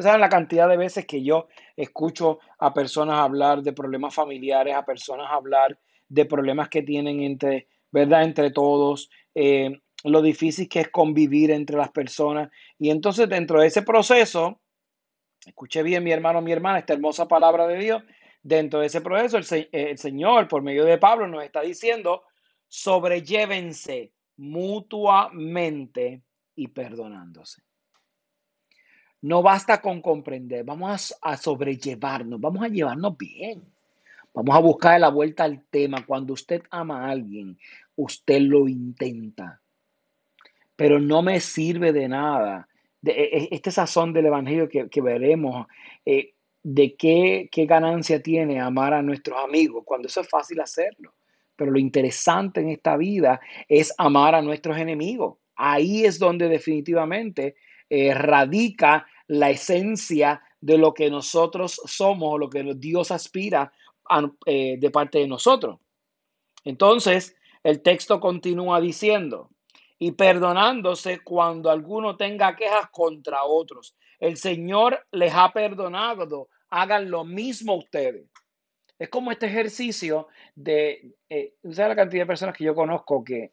Ustedes 0.00 0.12
saben 0.12 0.22
la 0.22 0.30
cantidad 0.30 0.66
de 0.66 0.78
veces 0.78 1.04
que 1.04 1.22
yo 1.22 1.48
escucho 1.76 2.38
a 2.58 2.72
personas 2.72 3.18
hablar 3.18 3.62
de 3.62 3.74
problemas 3.74 4.14
familiares, 4.14 4.74
a 4.74 4.82
personas 4.82 5.30
hablar 5.30 5.78
de 6.08 6.24
problemas 6.24 6.70
que 6.70 6.82
tienen 6.82 7.20
entre, 7.20 7.68
¿verdad? 7.92 8.22
Entre 8.22 8.50
todos, 8.50 9.10
eh, 9.34 9.78
lo 10.04 10.22
difícil 10.22 10.70
que 10.70 10.80
es 10.80 10.88
convivir 10.88 11.50
entre 11.50 11.76
las 11.76 11.90
personas. 11.90 12.50
Y 12.78 12.88
entonces 12.88 13.28
dentro 13.28 13.60
de 13.60 13.66
ese 13.66 13.82
proceso, 13.82 14.62
escuche 15.44 15.82
bien 15.82 16.02
mi 16.02 16.12
hermano, 16.12 16.40
mi 16.40 16.52
hermana, 16.52 16.78
esta 16.78 16.94
hermosa 16.94 17.28
palabra 17.28 17.66
de 17.66 17.76
Dios, 17.76 18.02
dentro 18.42 18.80
de 18.80 18.86
ese 18.86 19.02
proceso 19.02 19.36
el, 19.36 19.68
el 19.70 19.98
Señor, 19.98 20.48
por 20.48 20.62
medio 20.62 20.86
de 20.86 20.96
Pablo, 20.96 21.26
nos 21.26 21.44
está 21.44 21.60
diciendo, 21.60 22.22
sobrellévense 22.68 24.14
mutuamente 24.38 26.22
y 26.54 26.68
perdonándose. 26.68 27.60
No 29.22 29.42
basta 29.42 29.80
con 29.80 30.00
comprender, 30.00 30.64
vamos 30.64 31.16
a, 31.20 31.32
a 31.32 31.36
sobrellevarnos, 31.36 32.40
vamos 32.40 32.64
a 32.64 32.68
llevarnos 32.68 33.16
bien. 33.16 33.62
Vamos 34.32 34.54
a 34.54 34.60
buscar 34.60 35.00
la 35.00 35.08
vuelta 35.08 35.44
al 35.44 35.62
tema. 35.70 36.04
Cuando 36.06 36.34
usted 36.34 36.62
ama 36.70 37.06
a 37.06 37.10
alguien, 37.10 37.58
usted 37.96 38.40
lo 38.40 38.68
intenta, 38.68 39.60
pero 40.76 41.00
no 41.00 41.22
me 41.22 41.40
sirve 41.40 41.92
de 41.92 42.08
nada. 42.08 42.68
De, 43.02 43.12
e, 43.12 43.38
e, 43.38 43.48
este 43.50 43.70
sazón 43.70 44.12
del 44.12 44.26
Evangelio 44.26 44.68
que, 44.68 45.00
veremos, 45.00 45.66
eh, 46.04 46.34
de 46.62 46.94
qué, 46.94 47.48
qué 47.50 47.66
ganancia 47.66 48.22
tiene 48.22 48.60
amar 48.60 48.94
a 48.94 49.02
nuestros 49.02 49.42
amigos, 49.42 49.82
cuando 49.84 50.08
eso 50.08 50.20
es 50.20 50.28
fácil 50.28 50.60
hacerlo. 50.60 51.14
Pero 51.56 51.72
lo 51.72 51.78
interesante 51.78 52.60
en 52.60 52.70
esta 52.70 52.96
vida 52.96 53.40
es 53.68 53.92
amar 53.98 54.34
a 54.34 54.42
nuestros 54.42 54.78
enemigos. 54.78 55.38
Ahí 55.56 56.04
es 56.04 56.18
donde 56.18 56.48
definitivamente 56.48 57.56
eh, 57.90 58.14
radica 58.14 59.06
la 59.30 59.50
esencia 59.50 60.42
de 60.60 60.76
lo 60.76 60.92
que 60.92 61.08
nosotros 61.08 61.80
somos, 61.84 62.40
lo 62.40 62.50
que 62.50 62.64
Dios 62.74 63.12
aspira 63.12 63.72
eh, 64.44 64.76
de 64.76 64.90
parte 64.90 65.18
de 65.18 65.28
nosotros. 65.28 65.78
Entonces, 66.64 67.36
el 67.62 67.80
texto 67.80 68.18
continúa 68.18 68.80
diciendo, 68.80 69.50
y 70.00 70.12
perdonándose 70.12 71.20
cuando 71.20 71.70
alguno 71.70 72.16
tenga 72.16 72.56
quejas 72.56 72.90
contra 72.90 73.44
otros. 73.44 73.94
El 74.18 74.36
Señor 74.36 75.06
les 75.12 75.32
ha 75.32 75.52
perdonado, 75.52 76.48
hagan 76.70 77.08
lo 77.08 77.24
mismo 77.24 77.76
ustedes. 77.76 78.26
Es 78.98 79.10
como 79.10 79.30
este 79.30 79.46
ejercicio 79.46 80.26
de, 80.56 81.14
eh, 81.28 81.54
¿sabes 81.62 81.90
la 81.90 81.96
cantidad 81.96 82.22
de 82.22 82.26
personas 82.26 82.56
que 82.56 82.64
yo 82.64 82.74
conozco 82.74 83.22
que 83.22 83.52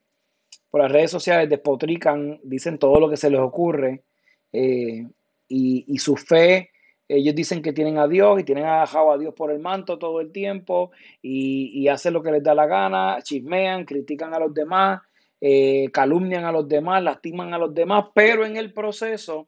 por 0.72 0.82
las 0.82 0.92
redes 0.92 1.12
sociales 1.12 1.48
despotrican, 1.48 2.40
dicen 2.44 2.80
todo 2.80 3.00
lo 3.00 3.10
que 3.10 3.18
se 3.18 3.30
les 3.30 3.40
ocurre 3.40 4.04
eh, 4.52 5.06
y, 5.48 5.98
su 6.00 6.16
fe, 6.16 6.72
ellos 7.08 7.36
dicen 7.36 7.62
que 7.62 7.74
tienen 7.74 7.98
a 7.98 8.08
Dios 8.08 8.40
y 8.40 8.44
tienen 8.44 8.66
agajado 8.66 9.12
a 9.12 9.18
Dios 9.18 9.34
por 9.34 9.52
el 9.52 9.60
manto 9.60 9.98
todo 9.98 10.20
el 10.20 10.32
tiempo 10.32 10.92
y, 11.22 11.72
y 11.74 11.88
hacen 11.88 12.14
lo 12.14 12.22
que 12.22 12.32
les 12.32 12.44
da 12.44 12.54
la 12.54 12.66
gana, 12.66 13.20
chismean, 13.22 13.86
critican 13.86 14.34
a 14.34 14.40
los 14.40 14.54
demás, 14.54 15.02
eh, 15.40 15.90
calumnian 15.94 16.46
a 16.46 16.52
los 16.52 16.68
demás, 16.68 17.04
lastiman 17.04 17.54
a 17.54 17.60
los 17.60 17.74
demás, 17.74 18.06
pero 18.16 18.44
en 18.44 18.58
el 18.58 18.74
proceso 18.74 19.48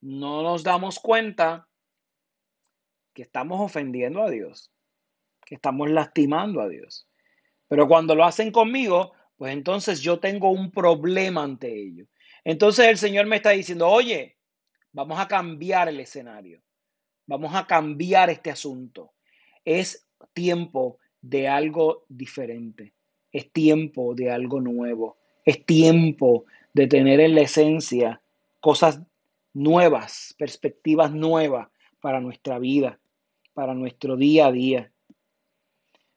no 0.00 0.42
nos 0.42 0.64
damos 0.64 0.98
cuenta 0.98 1.68
que 3.14 3.22
estamos 3.22 3.60
ofendiendo 3.60 4.22
a 4.22 4.30
Dios, 4.30 4.72
que 5.44 5.54
estamos 5.54 5.90
lastimando 5.90 6.60
a 6.60 6.68
Dios. 6.68 7.08
Pero 7.68 7.86
cuando 7.86 8.16
lo 8.16 8.24
hacen 8.24 8.50
conmigo, 8.50 9.12
pues 9.36 9.52
entonces 9.52 10.00
yo 10.00 10.18
tengo 10.18 10.50
un 10.50 10.72
problema 10.72 11.44
ante 11.44 11.72
ellos. 11.72 12.08
Entonces 12.44 12.88
el 12.88 12.98
Señor 12.98 13.26
me 13.26 13.36
está 13.36 13.50
diciendo, 13.50 13.88
oye, 13.88 14.36
vamos 14.92 15.18
a 15.18 15.26
cambiar 15.26 15.88
el 15.88 16.00
escenario, 16.00 16.62
vamos 17.26 17.54
a 17.54 17.66
cambiar 17.66 18.30
este 18.30 18.50
asunto. 18.50 19.12
Es 19.64 20.08
tiempo 20.32 20.98
de 21.20 21.48
algo 21.48 22.04
diferente, 22.08 22.94
es 23.30 23.50
tiempo 23.52 24.14
de 24.14 24.30
algo 24.30 24.60
nuevo, 24.60 25.16
es 25.44 25.64
tiempo 25.64 26.44
de 26.74 26.86
tener 26.86 27.20
en 27.20 27.34
la 27.34 27.42
esencia 27.42 28.22
cosas 28.60 29.02
nuevas, 29.54 30.34
perspectivas 30.38 31.12
nuevas 31.12 31.68
para 32.00 32.20
nuestra 32.20 32.58
vida, 32.58 32.98
para 33.54 33.74
nuestro 33.74 34.16
día 34.16 34.46
a 34.46 34.52
día. 34.52 34.92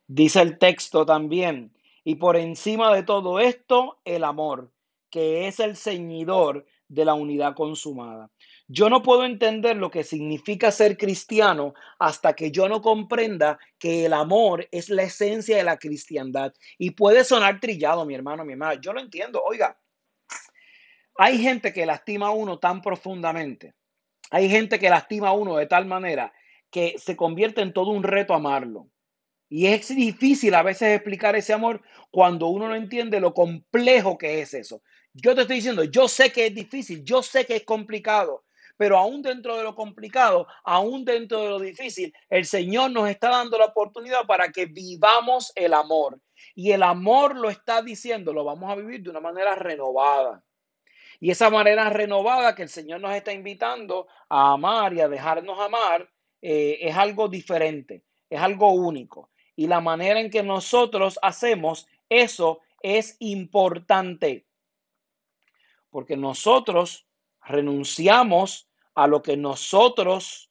Dice 0.07 0.41
el 0.41 0.57
texto 0.57 1.05
también, 1.05 1.73
y 2.03 2.15
por 2.15 2.37
encima 2.37 2.93
de 2.93 3.03
todo 3.03 3.39
esto, 3.39 3.99
el 4.05 4.23
amor, 4.23 4.71
que 5.09 5.47
es 5.47 5.59
el 5.59 5.75
ceñidor 5.75 6.65
de 6.87 7.05
la 7.05 7.13
unidad 7.15 7.55
consumada. 7.55 8.29
Yo 8.67 8.89
no 8.89 9.03
puedo 9.03 9.25
entender 9.25 9.77
lo 9.77 9.91
que 9.91 10.03
significa 10.03 10.71
ser 10.71 10.97
cristiano 10.97 11.75
hasta 11.99 12.33
que 12.33 12.49
yo 12.49 12.67
no 12.67 12.81
comprenda 12.81 13.59
que 13.77 14.05
el 14.05 14.13
amor 14.13 14.67
es 14.71 14.89
la 14.89 15.03
esencia 15.03 15.57
de 15.57 15.63
la 15.63 15.77
cristiandad. 15.77 16.51
Y 16.79 16.91
puede 16.91 17.23
sonar 17.23 17.59
trillado, 17.59 18.05
mi 18.05 18.15
hermano, 18.15 18.43
mi 18.43 18.53
hermana. 18.53 18.81
Yo 18.81 18.91
lo 18.91 18.99
entiendo. 18.99 19.43
Oiga, 19.43 19.77
hay 21.17 21.37
gente 21.37 21.71
que 21.73 21.85
lastima 21.85 22.27
a 22.27 22.31
uno 22.31 22.57
tan 22.57 22.81
profundamente. 22.81 23.75
Hay 24.31 24.49
gente 24.49 24.79
que 24.79 24.89
lastima 24.89 25.29
a 25.29 25.33
uno 25.33 25.57
de 25.57 25.67
tal 25.67 25.85
manera 25.85 26.33
que 26.71 26.95
se 26.97 27.15
convierte 27.15 27.61
en 27.61 27.71
todo 27.71 27.91
un 27.91 28.01
reto 28.01 28.33
amarlo. 28.33 28.89
Y 29.47 29.67
es 29.67 29.95
difícil 29.95 30.55
a 30.55 30.63
veces 30.63 30.95
explicar 30.95 31.35
ese 31.35 31.53
amor 31.53 31.81
cuando 32.09 32.47
uno 32.47 32.67
no 32.67 32.75
entiende 32.75 33.19
lo 33.19 33.33
complejo 33.33 34.17
que 34.17 34.41
es 34.41 34.55
eso. 34.55 34.81
Yo 35.13 35.35
te 35.35 35.41
estoy 35.41 35.57
diciendo, 35.57 35.83
yo 35.83 36.07
sé 36.07 36.31
que 36.31 36.47
es 36.47 36.55
difícil, 36.55 37.03
yo 37.03 37.21
sé 37.21 37.45
que 37.45 37.57
es 37.57 37.63
complicado, 37.63 38.43
pero 38.77 38.97
aún 38.97 39.21
dentro 39.21 39.57
de 39.57 39.63
lo 39.63 39.75
complicado, 39.75 40.47
aún 40.63 41.05
dentro 41.05 41.41
de 41.41 41.49
lo 41.49 41.59
difícil, 41.59 42.13
el 42.29 42.45
Señor 42.45 42.91
nos 42.91 43.09
está 43.09 43.29
dando 43.29 43.57
la 43.57 43.65
oportunidad 43.65 44.25
para 44.25 44.51
que 44.51 44.65
vivamos 44.65 45.51
el 45.55 45.73
amor. 45.73 46.19
Y 46.53 46.71
el 46.71 46.83
amor 46.83 47.35
lo 47.35 47.49
está 47.49 47.81
diciendo, 47.81 48.33
lo 48.33 48.43
vamos 48.43 48.69
a 48.69 48.75
vivir 48.75 49.01
de 49.01 49.09
una 49.09 49.21
manera 49.21 49.55
renovada. 49.55 50.43
Y 51.19 51.31
esa 51.31 51.49
manera 51.49 51.89
renovada 51.89 52.55
que 52.55 52.63
el 52.63 52.69
Señor 52.69 52.99
nos 52.99 53.15
está 53.15 53.31
invitando 53.31 54.07
a 54.29 54.51
amar 54.53 54.93
y 54.93 55.01
a 55.01 55.07
dejarnos 55.07 55.59
amar 55.59 56.09
eh, 56.41 56.77
es 56.81 56.95
algo 56.95 57.29
diferente, 57.29 58.03
es 58.29 58.39
algo 58.39 58.71
único. 58.71 59.31
Y 59.55 59.67
la 59.67 59.79
manera 59.79 60.19
en 60.19 60.29
que 60.29 60.43
nosotros 60.43 61.17
hacemos 61.21 61.87
eso 62.09 62.59
es 62.81 63.15
importante. 63.19 64.45
Porque 65.89 66.17
nosotros 66.17 67.07
renunciamos 67.45 68.67
a 68.93 69.07
lo 69.07 69.21
que 69.21 69.37
nosotros 69.37 70.49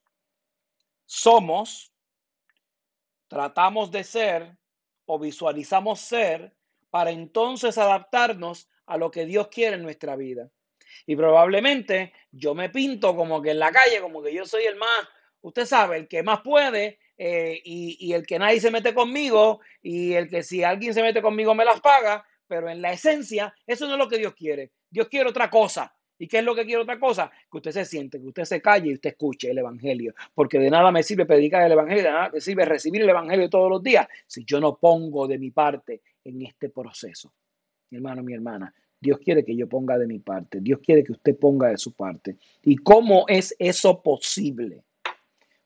somos, 1.05 1.93
tratamos 3.29 3.91
de 3.91 4.05
ser 4.05 4.57
o 5.07 5.19
visualizamos 5.19 6.01
ser 6.01 6.55
para 6.91 7.11
entonces 7.11 7.77
adaptarnos 7.79 8.69
a 8.87 8.97
lo 8.97 9.11
que 9.11 9.27
Dios 9.27 9.49
quiere 9.49 9.77
en 9.77 9.83
nuestra 9.83 10.17
vida. 10.17 10.51
Y 11.07 11.17
probablemente 11.17 12.13
yo 12.31 12.55
me 12.55 12.71
pinto 12.71 13.17
como 13.17 13.43
que 13.43 13.51
en 13.51 13.59
la 13.59 13.73
calle, 13.73 14.01
como 14.01 14.23
que 14.23 14.33
yo 14.33 14.47
soy 14.47 14.65
el 14.65 14.77
más, 14.77 15.09
usted 15.41 15.67
sabe, 15.67 15.97
el 15.97 16.09
que 16.09 16.23
más 16.23 16.41
puede 16.43 17.01
eh, 17.19 17.61
y, 17.65 17.97
y, 17.99 18.13
el 18.13 18.27
que 18.27 18.39
nadie 18.39 18.61
se 18.61 18.71
mete 18.71 18.95
conmigo 18.95 19.61
y 19.83 20.15
el 20.15 20.29
que 20.29 20.43
si 20.43 20.63
alguien 20.63 20.95
se 20.95 21.03
mete 21.03 21.21
conmigo 21.21 21.55
me 21.55 21.65
las 21.65 21.81
paga, 21.81 22.25
pero 22.47 22.69
en 22.69 22.81
la 22.81 22.93
esencia 22.93 23.55
eso 23.67 23.87
no 23.87 23.95
es 23.95 23.99
lo 23.99 24.09
que 24.09 24.19
Dios 24.19 24.35
quiere. 24.35 24.73
Dios 24.91 25.09
quiere 25.09 25.29
otra 25.29 25.51
cosa. 25.51 25.95
¿Y 26.19 26.29
qué 26.29 26.39
es 26.39 26.45
lo 26.45 26.55
que 26.55 26.65
quiere 26.65 26.83
otra 26.83 26.99
cosa? 26.99 27.31
Que 27.51 27.59
usted 27.59 27.73
se 27.73 27.85
siente, 27.85 28.21
que 28.21 28.27
usted 28.27 28.45
se 28.45 28.63
calle 28.63 28.91
y 28.91 28.95
usted 28.95 29.11
escuche 29.11 29.51
el 29.51 29.59
Evangelio. 29.59 30.15
Porque 30.35 30.59
de 30.59 30.71
nada 30.71 30.93
me 30.93 31.03
sirve 31.03 31.27
predicar 31.27 31.65
el 31.67 31.73
Evangelio, 31.73 32.05
de 32.05 32.11
nada 32.11 32.31
me 32.33 32.41
sirve 32.41 32.65
recibir 32.65 33.03
el 33.03 33.09
Evangelio 33.09 33.51
todos 33.51 33.69
los 33.69 33.83
días 33.83 34.07
si 34.27 34.45
yo 34.45 34.61
no 34.61 34.77
pongo 34.77 35.27
de 35.27 35.39
mi 35.39 35.51
parte 35.51 36.03
en 36.23 36.43
este 36.43 36.71
proceso. 36.71 37.33
Mi 37.91 37.97
hermano, 37.97 38.23
mi 38.23 38.33
hermana, 38.33 38.73
Dios 39.01 39.19
quiere 39.19 39.45
que 39.45 39.57
yo 39.57 39.69
ponga 39.69 39.99
de 39.99 40.07
mi 40.07 40.21
parte. 40.21 40.61
Dios 40.61 40.81
quiere 40.81 41.05
que 41.05 41.13
usted 41.13 41.37
ponga 41.37 41.69
de 41.69 41.79
su 41.79 41.93
parte. 41.93 42.37
¿Y 42.63 42.77
cómo 42.77 43.27
es 43.29 43.55
eso 43.59 44.03
posible? 44.03 44.85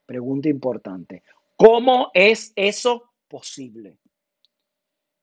Pregunta 0.07 0.49
importante. 0.49 1.23
¿Cómo 1.57 2.11
es 2.15 2.53
eso 2.57 3.13
posible? 3.29 3.99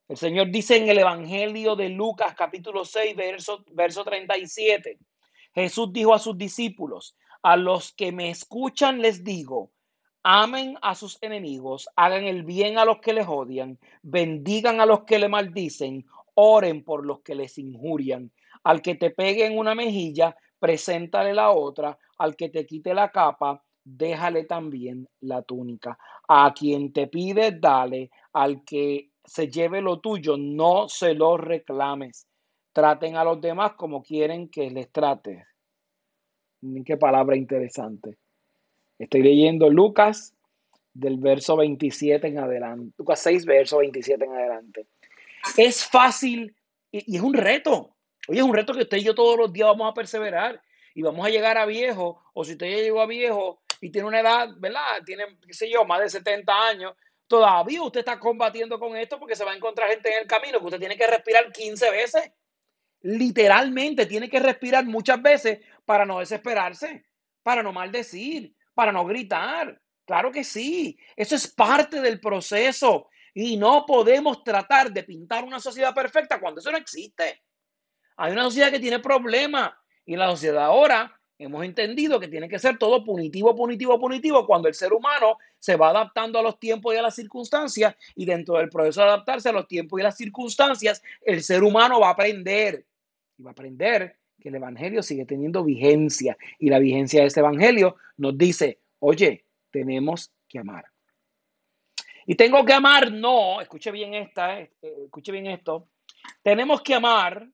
El 0.08 0.18
Señor 0.18 0.52
dice 0.52 0.78
en 0.78 0.88
el 0.88 1.00
Evangelio 1.00 1.76
de 1.76 1.90
Lucas 1.90 2.36
capítulo 2.38 2.86
6, 2.86 3.16
verso, 3.16 3.66
verso 3.72 4.04
37. 4.04 5.00
Jesús 5.56 5.92
dijo 5.94 6.14
a 6.14 6.20
sus 6.20 6.38
discípulos, 6.38 7.16
a 7.42 7.56
los 7.56 7.94
que 7.94 8.12
me 8.12 8.30
escuchan 8.30 9.00
les 9.00 9.24
digo, 9.24 9.72
amen 10.22 10.78
a 10.82 10.96
sus 10.96 11.18
enemigos, 11.22 11.88
hagan 11.96 12.26
el 12.26 12.44
bien 12.44 12.78
a 12.78 12.84
los 12.84 13.00
que 13.00 13.14
les 13.14 13.26
odian, 13.28 13.80
bendigan 14.04 14.82
a 14.82 14.86
los 14.86 15.06
que 15.06 15.18
le 15.18 15.30
maldicen, 15.30 16.06
oren 16.34 16.84
por 16.84 17.06
los 17.06 17.22
que 17.22 17.36
les 17.36 17.58
injurian. 17.58 18.32
Al 18.64 18.82
que 18.82 18.96
te 18.96 19.12
pegue 19.12 19.46
en 19.46 19.58
una 19.58 19.76
mejilla, 19.76 20.36
preséntale 20.60 21.34
la 21.34 21.52
otra, 21.52 21.98
al 22.18 22.36
que 22.36 22.50
te 22.50 22.66
quite 22.66 22.94
la 22.94 23.12
capa, 23.12 23.64
déjale 23.84 24.44
también 24.46 25.08
la 25.22 25.42
túnica. 25.44 25.98
A 26.28 26.54
quien 26.54 26.92
te 26.92 27.08
pide, 27.08 27.52
dale, 27.52 28.10
al 28.34 28.66
que 28.66 29.12
se 29.24 29.48
lleve 29.48 29.82
lo 29.82 30.00
tuyo, 30.00 30.36
no 30.38 30.90
se 30.90 31.14
lo 31.14 31.38
reclames. 31.38 32.28
Traten 32.76 33.16
a 33.16 33.24
los 33.24 33.40
demás 33.40 33.72
como 33.78 34.04
quieren 34.04 34.50
que 34.50 34.70
les 34.70 34.92
trates. 34.92 35.48
Qué 36.86 36.98
palabra 36.98 37.38
interesante. 37.38 38.18
Estoy 39.00 39.24
leyendo 39.24 39.70
Lucas 39.70 40.36
del 40.94 41.16
verso 41.16 41.56
27 41.56 42.28
en 42.28 42.38
adelante. 42.38 42.94
Lucas 42.98 43.22
6, 43.22 43.46
verso 43.46 43.78
27 43.78 44.26
en 44.26 44.34
adelante. 44.34 44.88
Es 45.56 45.86
fácil 45.86 46.54
y, 46.92 47.14
y 47.14 47.16
es 47.16 47.22
un 47.22 47.34
reto. 47.34 47.96
Oye, 48.28 48.40
es 48.40 48.46
un 48.46 48.54
reto 48.54 48.74
que 48.74 48.82
usted 48.82 48.98
y 48.98 49.06
yo 49.06 49.16
todos 49.16 49.38
los 49.38 49.54
días 49.54 49.70
vamos 49.70 49.90
a 49.90 49.94
perseverar 49.94 50.62
y 50.94 51.02
vamos 51.02 51.26
a 51.26 51.30
llegar 51.30 51.58
a 51.58 51.66
viejo, 51.66 52.24
o 52.34 52.44
si 52.44 52.52
usted 52.52 52.70
ya 52.70 52.84
llegó 52.84 53.00
a 53.00 53.06
viejo 53.06 53.62
y 53.80 53.90
tiene 53.90 54.10
una 54.10 54.20
edad, 54.20 54.50
¿verdad? 54.58 55.02
Tiene, 55.06 55.24
qué 55.48 55.54
sé 55.54 55.70
yo, 55.70 55.86
más 55.86 56.02
de 56.02 56.10
70 56.10 56.68
años, 56.68 56.94
todavía 57.26 57.82
usted 57.84 58.02
está 58.02 58.20
combatiendo 58.20 58.78
con 58.78 58.98
esto 58.98 59.18
porque 59.18 59.38
se 59.38 59.46
va 59.46 59.54
a 59.54 59.56
encontrar 59.56 59.90
gente 59.90 60.12
en 60.12 60.24
el 60.24 60.28
camino 60.28 60.60
que 60.60 60.66
usted 60.66 60.80
tiene 60.80 60.98
que 60.98 61.08
respirar 61.08 61.54
15 61.54 61.90
veces 61.92 62.34
literalmente 63.06 64.08
tiene 64.08 64.28
que 64.28 64.40
respirar 64.40 64.84
muchas 64.86 65.22
veces 65.22 65.60
para 65.86 66.06
no 66.06 66.20
desesperarse. 66.20 67.06
para 67.44 67.62
no 67.62 67.72
maldecir, 67.72 68.56
para 68.74 68.92
no 68.92 69.06
gritar. 69.06 69.80
Claro 70.04 70.32
que 70.32 70.44
sí, 70.44 70.98
eso 71.16 71.36
es 71.36 71.48
parte 71.48 72.02
del 72.02 72.20
proceso 72.20 73.08
y 73.36 73.56
no 73.56 73.86
podemos 73.86 74.44
tratar 74.44 74.92
de 74.92 75.04
pintar 75.04 75.44
una 75.44 75.60
sociedad 75.60 75.94
perfecta 75.94 76.40
cuando 76.40 76.60
eso 76.60 76.72
no 76.72 76.78
existe. 76.80 77.44
Hay 78.18 78.32
una 78.32 78.46
sociedad 78.46 78.72
que 78.72 78.80
tiene 78.80 78.98
problemas 78.98 79.74
y 80.08 80.16
la 80.16 80.28
sociedad 80.32 80.66
ahora 80.66 81.16
hemos 81.38 81.64
entendido 81.64 82.20
que 82.20 82.28
tiene 82.28 82.50
que 82.50 82.58
ser 82.58 82.80
todo 82.80 83.04
punitivo, 83.04 83.56
punitivo, 83.56 84.00
punitivo 84.00 84.48
cuando 84.48 84.68
el 84.68 84.74
ser 84.74 84.92
humano 84.92 85.38
se 85.60 85.76
va 85.76 85.90
adaptando 85.90 86.40
a 86.40 86.42
los 86.42 86.58
tiempos 86.58 86.96
y 86.96 86.98
a 86.98 87.04
las 87.04 87.14
circunstancias 87.14 87.96
y 88.16 88.26
dentro 88.26 88.58
del 88.58 88.70
proceso 88.70 89.02
de 89.02 89.08
adaptarse 89.10 89.50
a 89.50 89.54
los 89.54 89.68
tiempos 89.68 90.00
y 90.00 90.04
las 90.04 90.18
circunstancias, 90.18 91.04
el 91.22 91.44
ser 91.44 91.62
humano 91.62 92.00
va 92.00 92.08
a 92.08 92.14
aprender 92.14 92.84
y 93.38 93.44
va 93.44 93.52
a 93.52 93.54
aprender 93.54 94.18
que 94.40 94.50
el 94.50 94.56
Evangelio 94.56 95.02
sigue 95.02 95.26
teniendo 95.26 95.64
vigencia 95.64 96.38
y 96.60 96.70
la 96.70 96.80
vigencia 96.80 97.22
de 97.22 97.28
ese 97.28 97.40
Evangelio 97.40 97.96
nos 98.18 98.38
dice, 98.38 98.80
oye, 99.00 99.46
tenemos 99.72 100.32
que 100.48 100.60
amar. 100.60 100.86
Y 102.26 102.36
tengo 102.36 102.66
que 102.66 102.74
amar, 102.74 103.12
no, 103.12 103.62
escuche 103.62 103.92
bien 103.92 104.14
esta, 104.14 104.60
eh, 104.60 104.72
escuche 105.06 105.32
bien 105.32 105.48
esto, 105.48 105.88
tenemos 106.42 106.82
que 106.82 106.96
amar 106.96 107.48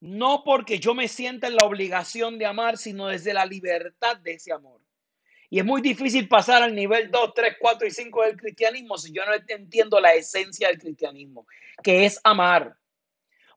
no 0.00 0.42
porque 0.44 0.78
yo 0.78 0.94
me 0.94 1.08
sienta 1.08 1.48
en 1.48 1.56
la 1.56 1.66
obligación 1.66 2.38
de 2.38 2.46
amar, 2.46 2.78
sino 2.78 3.08
desde 3.08 3.34
la 3.34 3.44
libertad 3.44 4.16
de 4.18 4.34
ese 4.34 4.52
amor. 4.52 4.80
Y 5.50 5.58
es 5.58 5.64
muy 5.64 5.80
difícil 5.80 6.28
pasar 6.28 6.62
al 6.62 6.74
nivel 6.74 7.10
2, 7.10 7.32
3, 7.34 7.56
4 7.58 7.86
y 7.86 7.90
5 7.90 8.22
del 8.22 8.36
cristianismo 8.36 8.98
si 8.98 9.12
yo 9.12 9.22
no 9.24 9.32
entiendo 9.48 9.98
la 9.98 10.12
esencia 10.12 10.68
del 10.68 10.78
cristianismo, 10.78 11.46
que 11.82 12.04
es 12.04 12.20
amar. 12.22 12.76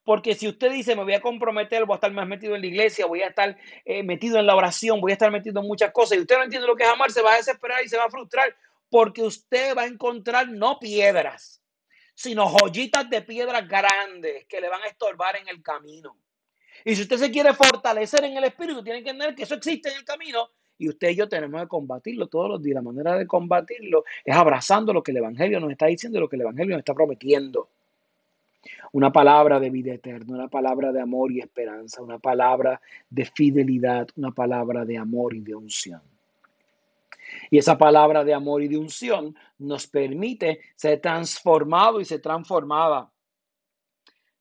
Porque 0.03 0.33
si 0.33 0.47
usted 0.47 0.71
dice, 0.71 0.95
me 0.95 1.03
voy 1.03 1.13
a 1.13 1.21
comprometer, 1.21 1.85
voy 1.85 1.93
a 1.93 1.95
estar 1.95 2.11
más 2.11 2.27
metido 2.27 2.55
en 2.55 2.61
la 2.61 2.67
iglesia, 2.67 3.05
voy 3.05 3.21
a 3.21 3.27
estar 3.27 3.55
eh, 3.85 4.03
metido 4.03 4.39
en 4.39 4.47
la 4.47 4.55
oración, 4.55 4.99
voy 4.99 5.11
a 5.11 5.13
estar 5.13 5.31
metido 5.31 5.61
en 5.61 5.67
muchas 5.67 5.91
cosas, 5.91 6.17
y 6.17 6.21
usted 6.21 6.37
no 6.37 6.43
entiende 6.43 6.67
lo 6.67 6.75
que 6.75 6.83
es 6.83 6.89
amar, 6.89 7.11
se 7.11 7.21
va 7.21 7.33
a 7.33 7.37
desesperar 7.37 7.83
y 7.83 7.89
se 7.89 7.97
va 7.97 8.05
a 8.05 8.09
frustrar, 8.09 8.55
porque 8.89 9.21
usted 9.21 9.75
va 9.77 9.83
a 9.83 9.87
encontrar 9.87 10.49
no 10.49 10.79
piedras, 10.79 11.61
sino 12.15 12.47
joyitas 12.47 13.09
de 13.09 13.21
piedras 13.21 13.67
grandes 13.67 14.45
que 14.45 14.59
le 14.59 14.69
van 14.69 14.81
a 14.81 14.87
estorbar 14.87 15.35
en 15.35 15.47
el 15.47 15.61
camino. 15.61 16.17
Y 16.83 16.95
si 16.95 17.03
usted 17.03 17.17
se 17.17 17.31
quiere 17.31 17.53
fortalecer 17.53 18.23
en 18.23 18.35
el 18.35 18.43
espíritu, 18.45 18.83
tiene 18.83 19.03
que 19.03 19.11
entender 19.11 19.35
que 19.35 19.43
eso 19.43 19.55
existe 19.55 19.89
en 19.89 19.97
el 19.97 20.05
camino 20.05 20.49
y 20.81 20.89
usted 20.89 21.09
y 21.09 21.15
yo 21.15 21.29
tenemos 21.29 21.61
que 21.61 21.67
combatirlo 21.67 22.25
todos 22.25 22.49
los 22.49 22.63
días. 22.63 22.73
La 22.73 22.81
manera 22.81 23.15
de 23.15 23.27
combatirlo 23.27 24.03
es 24.25 24.35
abrazando 24.35 24.91
lo 24.91 25.03
que 25.03 25.11
el 25.11 25.17
Evangelio 25.17 25.59
nos 25.59 25.69
está 25.69 25.85
diciendo, 25.85 26.19
lo 26.19 26.27
que 26.27 26.37
el 26.37 26.41
Evangelio 26.41 26.71
nos 26.71 26.79
está 26.79 26.95
prometiendo. 26.95 27.69
Una 28.91 29.11
palabra 29.11 29.59
de 29.59 29.69
vida 29.69 29.93
eterna, 29.93 30.35
una 30.35 30.47
palabra 30.47 30.91
de 30.91 31.01
amor 31.01 31.31
y 31.31 31.39
esperanza, 31.39 32.01
una 32.01 32.19
palabra 32.19 32.79
de 33.09 33.25
fidelidad, 33.25 34.07
una 34.15 34.31
palabra 34.31 34.85
de 34.85 34.97
amor 34.97 35.33
y 35.33 35.41
de 35.41 35.55
unción. 35.55 36.01
Y 37.49 37.57
esa 37.57 37.77
palabra 37.77 38.23
de 38.23 38.33
amor 38.33 38.61
y 38.61 38.67
de 38.67 38.77
unción 38.77 39.35
nos 39.57 39.87
permite 39.87 40.61
ser 40.75 40.99
transformado 40.99 41.99
y 41.99 42.05
ser 42.05 42.21
transformada. 42.21 43.11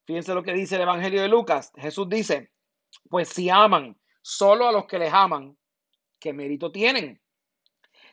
Fíjense 0.05 0.35
lo 0.35 0.43
que 0.43 0.53
dice 0.53 0.77
el 0.77 0.83
Evangelio 0.83 1.23
de 1.23 1.29
Lucas. 1.29 1.73
Jesús 1.77 2.09
dice, 2.09 2.51
pues 3.09 3.29
si 3.29 3.49
aman 3.49 3.97
solo 4.23 4.69
a 4.69 4.73
los 4.73 4.87
que 4.87 4.99
les 4.99 5.13
aman, 5.13 5.57
¿qué 6.19 6.33
mérito 6.33 6.73
tienen? 6.73 7.21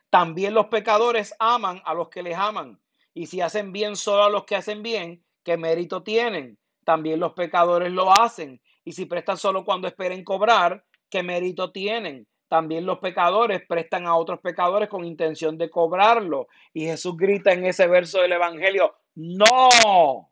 También 0.10 0.54
los 0.54 0.68
pecadores 0.68 1.36
aman 1.40 1.82
a 1.86 1.94
los 1.94 2.10
que 2.10 2.24
les 2.24 2.38
aman. 2.38 2.80
Y 3.14 3.26
si 3.26 3.42
hacen 3.42 3.72
bien 3.72 3.96
solo 3.96 4.24
a 4.24 4.30
los 4.30 4.46
que 4.46 4.56
hacen 4.56 4.84
bien, 4.84 5.24
¿qué 5.48 5.56
mérito 5.56 6.04
tienen? 6.04 6.60
También 6.84 7.22
los 7.22 7.32
pecadores 7.32 7.90
lo 7.90 8.12
hacen. 8.12 8.62
Y 8.84 8.92
si 8.92 9.06
prestan 9.06 9.38
solo 9.38 9.64
cuando 9.64 9.88
esperen 9.88 10.26
cobrar, 10.26 10.84
¿qué 11.10 11.24
mérito 11.24 11.72
tienen? 11.72 12.28
También 12.50 12.86
los 12.86 13.00
pecadores 13.00 13.62
prestan 13.66 14.08
a 14.08 14.18
otros 14.18 14.42
pecadores 14.42 14.90
con 14.90 15.06
intención 15.06 15.58
de 15.58 15.70
cobrarlo. 15.70 16.50
Y 16.74 16.84
Jesús 16.84 17.16
grita 17.16 17.54
en 17.54 17.66
ese 17.66 17.88
verso 17.88 18.22
del 18.22 18.34
Evangelio, 18.34 18.94
no, 19.16 20.30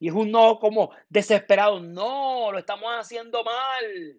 y 0.00 0.08
es 0.08 0.14
un 0.14 0.32
no 0.32 0.58
como 0.58 0.90
desesperado. 1.08 1.78
No, 1.78 2.50
lo 2.50 2.58
estamos 2.58 2.90
haciendo 2.90 3.44
mal. 3.44 4.16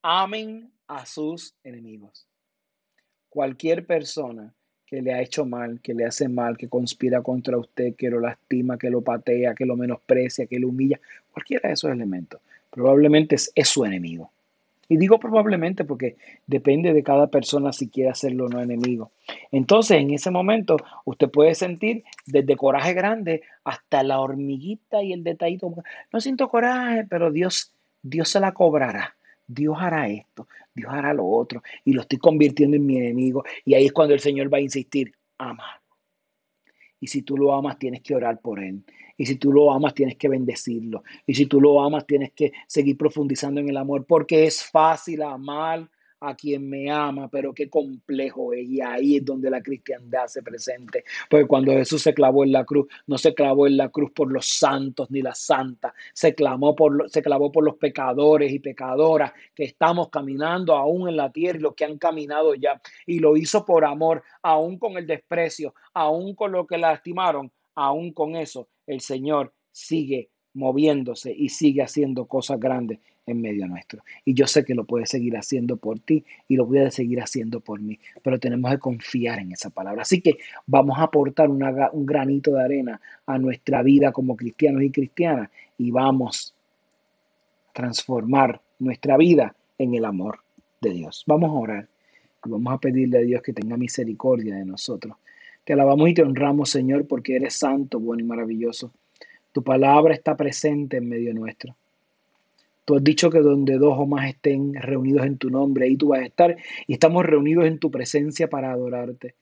Amen 0.00 0.72
a 0.86 1.04
sus 1.04 1.54
enemigos. 1.62 2.26
Cualquier 3.28 3.86
persona 3.86 4.54
que 4.88 5.02
le 5.02 5.12
ha 5.12 5.20
hecho 5.20 5.44
mal, 5.44 5.80
que 5.82 5.92
le 5.92 6.06
hace 6.06 6.28
mal, 6.28 6.56
que 6.56 6.68
conspira 6.68 7.20
contra 7.20 7.58
usted, 7.58 7.94
que 7.94 8.08
lo 8.08 8.20
lastima, 8.20 8.78
que 8.78 8.88
lo 8.88 9.02
patea, 9.02 9.54
que 9.54 9.66
lo 9.66 9.76
menosprecia, 9.76 10.46
que 10.46 10.58
lo 10.58 10.68
humilla, 10.68 10.98
cualquiera 11.30 11.68
de 11.68 11.74
esos 11.74 11.90
elementos, 11.90 12.40
probablemente 12.70 13.34
es, 13.34 13.68
su 13.68 13.84
enemigo. 13.84 14.30
Y 14.88 14.96
digo 14.96 15.20
probablemente 15.20 15.84
porque 15.84 16.16
depende 16.46 16.94
de 16.94 17.02
cada 17.02 17.26
persona 17.26 17.74
si 17.74 17.88
quiere 17.88 18.08
hacerlo 18.08 18.46
o 18.46 18.48
no 18.48 18.62
enemigo. 18.62 19.10
Entonces, 19.52 19.98
en 19.98 20.14
ese 20.14 20.30
momento, 20.30 20.78
usted 21.04 21.28
puede 21.28 21.54
sentir 21.54 22.04
desde 22.24 22.56
coraje 22.56 22.94
grande 22.94 23.42
hasta 23.64 24.02
la 24.02 24.20
hormiguita 24.20 25.02
y 25.02 25.12
el 25.12 25.22
detallito. 25.22 25.70
No 26.10 26.20
siento 26.22 26.48
coraje, 26.48 27.04
pero 27.04 27.30
Dios, 27.30 27.74
Dios 28.02 28.30
se 28.30 28.40
la 28.40 28.52
cobrará. 28.52 29.17
Dios 29.48 29.76
hará 29.80 30.08
esto, 30.08 30.46
Dios 30.74 30.92
hará 30.92 31.14
lo 31.14 31.26
otro, 31.26 31.62
y 31.84 31.92
lo 31.94 32.02
estoy 32.02 32.18
convirtiendo 32.18 32.76
en 32.76 32.86
mi 32.86 32.98
enemigo. 32.98 33.42
Y 33.64 33.74
ahí 33.74 33.86
es 33.86 33.92
cuando 33.92 34.14
el 34.14 34.20
Señor 34.20 34.52
va 34.52 34.58
a 34.58 34.60
insistir, 34.60 35.12
ama. 35.38 35.82
Y 37.00 37.06
si 37.06 37.22
tú 37.22 37.36
lo 37.36 37.54
amas, 37.54 37.78
tienes 37.78 38.02
que 38.02 38.14
orar 38.14 38.40
por 38.40 38.60
él. 38.60 38.84
Y 39.16 39.26
si 39.26 39.36
tú 39.36 39.52
lo 39.52 39.72
amas, 39.72 39.94
tienes 39.94 40.16
que 40.16 40.28
bendecirlo. 40.28 41.02
Y 41.26 41.34
si 41.34 41.46
tú 41.46 41.60
lo 41.60 41.80
amas, 41.80 42.06
tienes 42.06 42.32
que 42.32 42.52
seguir 42.66 42.96
profundizando 42.96 43.60
en 43.60 43.68
el 43.68 43.76
amor, 43.76 44.04
porque 44.04 44.44
es 44.44 44.62
fácil 44.62 45.22
amar 45.22 45.88
a 46.20 46.34
quien 46.34 46.68
me 46.68 46.90
ama, 46.90 47.28
pero 47.28 47.52
qué 47.52 47.68
complejo 47.68 48.52
es. 48.52 48.68
Y 48.68 48.80
ahí 48.80 49.16
es 49.16 49.24
donde 49.24 49.50
la 49.50 49.62
cristiandad 49.62 50.26
se 50.26 50.42
presente. 50.42 51.04
Porque 51.28 51.46
cuando 51.46 51.72
Jesús 51.72 52.02
se 52.02 52.14
clavó 52.14 52.44
en 52.44 52.52
la 52.52 52.64
cruz, 52.64 52.86
no 53.06 53.18
se 53.18 53.34
clavó 53.34 53.66
en 53.66 53.76
la 53.76 53.88
cruz 53.88 54.10
por 54.12 54.32
los 54.32 54.46
santos 54.46 55.10
ni 55.10 55.22
las 55.22 55.38
santas, 55.38 55.92
se, 56.12 56.34
clamó 56.34 56.74
por, 56.74 57.08
se 57.10 57.22
clavó 57.22 57.52
por 57.52 57.64
los 57.64 57.76
pecadores 57.76 58.52
y 58.52 58.58
pecadoras 58.58 59.32
que 59.54 59.64
estamos 59.64 60.08
caminando 60.10 60.74
aún 60.74 61.08
en 61.08 61.16
la 61.16 61.30
tierra 61.30 61.58
y 61.58 61.62
los 61.62 61.74
que 61.74 61.84
han 61.84 61.98
caminado 61.98 62.54
ya. 62.54 62.80
Y 63.06 63.20
lo 63.20 63.36
hizo 63.36 63.64
por 63.64 63.84
amor, 63.84 64.22
aún 64.42 64.78
con 64.78 64.96
el 64.96 65.06
desprecio, 65.06 65.74
aún 65.94 66.34
con 66.34 66.52
lo 66.52 66.66
que 66.66 66.78
lastimaron, 66.78 67.52
aún 67.74 68.12
con 68.12 68.36
eso, 68.36 68.68
el 68.86 69.00
Señor 69.00 69.52
sigue 69.70 70.30
moviéndose 70.54 71.32
y 71.32 71.50
sigue 71.50 71.82
haciendo 71.82 72.26
cosas 72.26 72.58
grandes 72.58 72.98
en 73.28 73.40
medio 73.40 73.66
nuestro. 73.68 74.02
Y 74.24 74.34
yo 74.34 74.46
sé 74.46 74.64
que 74.64 74.74
lo 74.74 74.84
puede 74.84 75.06
seguir 75.06 75.36
haciendo 75.36 75.76
por 75.76 76.00
ti 76.00 76.24
y 76.48 76.56
lo 76.56 76.66
puede 76.66 76.90
seguir 76.90 77.20
haciendo 77.20 77.60
por 77.60 77.80
mí, 77.80 77.98
pero 78.22 78.40
tenemos 78.40 78.70
que 78.70 78.78
confiar 78.78 79.38
en 79.38 79.52
esa 79.52 79.70
palabra. 79.70 80.02
Así 80.02 80.20
que 80.20 80.38
vamos 80.66 80.98
a 80.98 81.04
aportar 81.04 81.48
un 81.50 82.06
granito 82.06 82.52
de 82.52 82.64
arena 82.64 83.00
a 83.26 83.38
nuestra 83.38 83.82
vida 83.82 84.12
como 84.12 84.36
cristianos 84.36 84.82
y 84.82 84.90
cristianas 84.90 85.50
y 85.76 85.90
vamos 85.90 86.54
a 87.68 87.72
transformar 87.74 88.60
nuestra 88.78 89.16
vida 89.16 89.54
en 89.76 89.94
el 89.94 90.04
amor 90.04 90.40
de 90.80 90.90
Dios. 90.90 91.24
Vamos 91.26 91.50
a 91.50 91.54
orar 91.54 91.88
y 92.44 92.48
vamos 92.48 92.72
a 92.72 92.78
pedirle 92.78 93.18
a 93.18 93.22
Dios 93.22 93.42
que 93.42 93.52
tenga 93.52 93.76
misericordia 93.76 94.56
de 94.56 94.64
nosotros. 94.64 95.16
Te 95.64 95.74
alabamos 95.74 96.08
y 96.08 96.14
te 96.14 96.22
honramos, 96.22 96.70
Señor, 96.70 97.06
porque 97.06 97.36
eres 97.36 97.54
santo, 97.54 98.00
bueno 98.00 98.22
y 98.22 98.26
maravilloso. 98.26 98.90
Tu 99.52 99.62
palabra 99.62 100.14
está 100.14 100.36
presente 100.36 100.96
en 100.96 101.08
medio 101.08 101.34
nuestro. 101.34 101.76
Tú 102.88 102.96
has 102.96 103.04
dicho 103.04 103.28
que 103.28 103.40
donde 103.40 103.76
dos 103.76 103.98
o 103.98 104.06
más 104.06 104.30
estén 104.30 104.72
reunidos 104.72 105.26
en 105.26 105.36
tu 105.36 105.50
nombre, 105.50 105.84
ahí 105.84 105.98
tú 105.98 106.08
vas 106.08 106.20
a 106.20 106.24
estar 106.24 106.56
y 106.86 106.94
estamos 106.94 107.22
reunidos 107.22 107.66
en 107.66 107.78
tu 107.78 107.90
presencia 107.90 108.48
para 108.48 108.72
adorarte. 108.72 109.34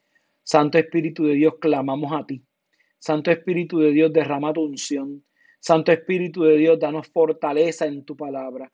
Santo 0.42 0.78
Espíritu 0.78 1.26
de 1.26 1.34
Dios, 1.34 1.54
clamamos 1.60 2.10
a 2.12 2.26
ti. 2.26 2.42
Santo 2.98 3.30
Espíritu 3.30 3.78
de 3.78 3.92
Dios, 3.92 4.12
derrama 4.12 4.52
tu 4.52 4.62
unción. 4.62 5.24
Santo 5.60 5.92
Espíritu 5.92 6.42
de 6.42 6.56
Dios, 6.56 6.80
danos 6.80 7.06
fortaleza 7.06 7.86
en 7.86 8.04
tu 8.04 8.16
palabra. 8.16 8.72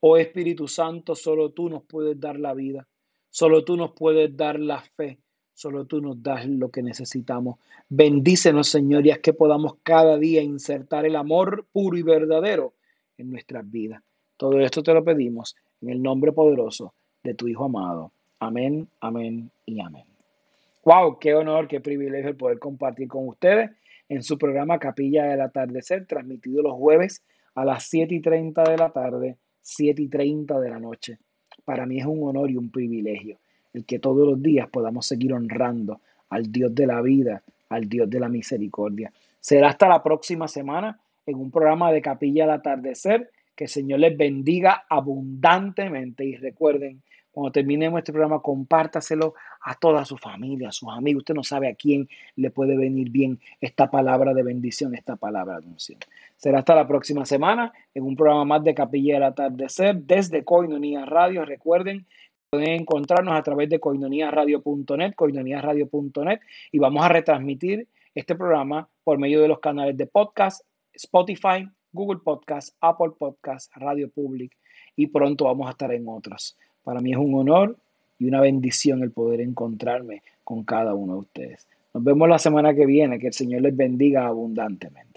Oh 0.00 0.16
Espíritu 0.16 0.68
Santo, 0.68 1.14
solo 1.14 1.50
tú 1.50 1.68
nos 1.68 1.82
puedes 1.82 2.18
dar 2.18 2.40
la 2.40 2.54
vida. 2.54 2.88
Solo 3.28 3.62
tú 3.62 3.76
nos 3.76 3.92
puedes 3.92 4.34
dar 4.34 4.58
la 4.58 4.80
fe. 4.80 5.18
Solo 5.52 5.84
tú 5.84 6.00
nos 6.00 6.22
das 6.22 6.48
lo 6.48 6.70
que 6.70 6.82
necesitamos. 6.82 7.58
Bendícenos, 7.90 8.68
Señor, 8.68 9.06
y 9.06 9.10
haz 9.10 9.18
que 9.18 9.34
podamos 9.34 9.74
cada 9.82 10.16
día 10.16 10.40
insertar 10.40 11.04
el 11.04 11.16
amor 11.16 11.66
puro 11.70 11.98
y 11.98 12.02
verdadero 12.02 12.72
en 13.18 13.30
nuestras 13.30 13.70
vidas. 13.70 14.02
Todo 14.36 14.60
esto 14.60 14.82
te 14.82 14.92
lo 14.92 15.04
pedimos 15.04 15.56
en 15.80 15.90
el 15.90 16.02
nombre 16.02 16.32
poderoso 16.32 16.92
de 17.22 17.34
tu 17.34 17.46
Hijo 17.46 17.66
amado. 17.66 18.10
Amén, 18.40 18.88
amén 19.00 19.50
y 19.64 19.80
amén. 19.80 20.04
¡Wow! 20.84 21.18
¡Qué 21.18 21.34
honor, 21.34 21.68
qué 21.68 21.80
privilegio 21.80 22.30
el 22.30 22.36
poder 22.36 22.58
compartir 22.58 23.08
con 23.08 23.28
ustedes 23.28 23.70
en 24.08 24.22
su 24.22 24.36
programa 24.36 24.78
Capilla 24.78 25.24
del 25.24 25.40
Atardecer, 25.40 26.06
transmitido 26.06 26.62
los 26.62 26.74
jueves 26.74 27.22
a 27.54 27.64
las 27.64 27.84
7 27.84 28.14
y 28.14 28.20
30 28.20 28.64
de 28.64 28.76
la 28.76 28.90
tarde, 28.90 29.36
7 29.62 30.02
y 30.02 30.08
30 30.08 30.60
de 30.60 30.70
la 30.70 30.78
noche. 30.78 31.18
Para 31.64 31.86
mí 31.86 32.00
es 32.00 32.06
un 32.06 32.22
honor 32.28 32.50
y 32.50 32.56
un 32.56 32.70
privilegio 32.70 33.38
el 33.72 33.84
que 33.84 33.98
todos 33.98 34.26
los 34.26 34.40
días 34.42 34.68
podamos 34.68 35.06
seguir 35.06 35.32
honrando 35.32 36.00
al 36.28 36.50
Dios 36.50 36.74
de 36.74 36.86
la 36.86 37.00
vida, 37.00 37.42
al 37.68 37.88
Dios 37.88 38.08
de 38.08 38.20
la 38.20 38.28
misericordia. 38.28 39.12
Será 39.40 39.68
hasta 39.68 39.88
la 39.88 40.02
próxima 40.02 40.48
semana 40.48 41.00
en 41.26 41.36
un 41.36 41.50
programa 41.50 41.92
de 41.92 42.02
Capilla 42.02 42.44
al 42.44 42.50
Atardecer 42.50 43.30
Que 43.54 43.64
el 43.64 43.70
Señor 43.70 44.00
les 44.00 44.16
bendiga 44.16 44.84
abundantemente 44.88 46.24
y 46.24 46.36
recuerden, 46.36 47.02
cuando 47.34 47.50
terminemos 47.50 47.98
este 47.98 48.12
programa, 48.12 48.40
compártaselo 48.40 49.34
a 49.62 49.74
toda 49.74 50.04
su 50.04 50.16
familia, 50.16 50.68
a 50.68 50.72
sus 50.72 50.88
amigos. 50.88 51.22
Usted 51.22 51.34
no 51.34 51.42
sabe 51.42 51.68
a 51.68 51.74
quién 51.74 52.08
le 52.36 52.50
puede 52.50 52.76
venir 52.76 53.10
bien 53.10 53.40
esta 53.60 53.90
palabra 53.90 54.32
de 54.34 54.44
bendición, 54.44 54.94
esta 54.94 55.16
palabra 55.16 55.58
de 55.58 55.66
unción. 55.66 55.98
Será 56.36 56.60
hasta 56.60 56.76
la 56.76 56.86
próxima 56.86 57.26
semana 57.26 57.72
en 57.92 58.04
un 58.04 58.14
programa 58.14 58.44
más 58.44 58.62
de 58.62 58.74
Capilla 58.74 59.14
del 59.14 59.24
Atardecer 59.24 59.96
desde 59.96 60.44
Coinonía 60.44 61.04
Radio. 61.06 61.44
Recuerden, 61.44 62.06
pueden 62.50 62.82
encontrarnos 62.82 63.34
a 63.34 63.42
través 63.42 63.68
de 63.68 63.80
coinoniaradio.net, 63.80 65.14
coinoniaradio.net 65.16 66.38
y 66.70 66.78
vamos 66.78 67.04
a 67.04 67.08
retransmitir 67.08 67.88
este 68.14 68.36
programa 68.36 68.88
por 69.02 69.18
medio 69.18 69.42
de 69.42 69.48
los 69.48 69.58
canales 69.58 69.96
de 69.96 70.06
podcast, 70.06 70.64
Spotify, 70.92 71.68
Google 71.94 72.18
Podcast, 72.18 72.74
Apple 72.80 73.12
Podcast, 73.16 73.72
Radio 73.76 74.10
Public 74.10 74.52
y 74.96 75.06
pronto 75.06 75.44
vamos 75.44 75.68
a 75.68 75.70
estar 75.70 75.92
en 75.92 76.08
otros. 76.08 76.58
Para 76.82 77.00
mí 77.00 77.12
es 77.12 77.18
un 77.18 77.34
honor 77.36 77.78
y 78.18 78.26
una 78.26 78.40
bendición 78.40 79.02
el 79.02 79.12
poder 79.12 79.40
encontrarme 79.40 80.22
con 80.42 80.64
cada 80.64 80.92
uno 80.94 81.14
de 81.14 81.20
ustedes. 81.20 81.68
Nos 81.94 82.02
vemos 82.02 82.28
la 82.28 82.38
semana 82.38 82.74
que 82.74 82.84
viene. 82.84 83.20
Que 83.20 83.28
el 83.28 83.32
Señor 83.32 83.62
les 83.62 83.76
bendiga 83.76 84.26
abundantemente. 84.26 85.13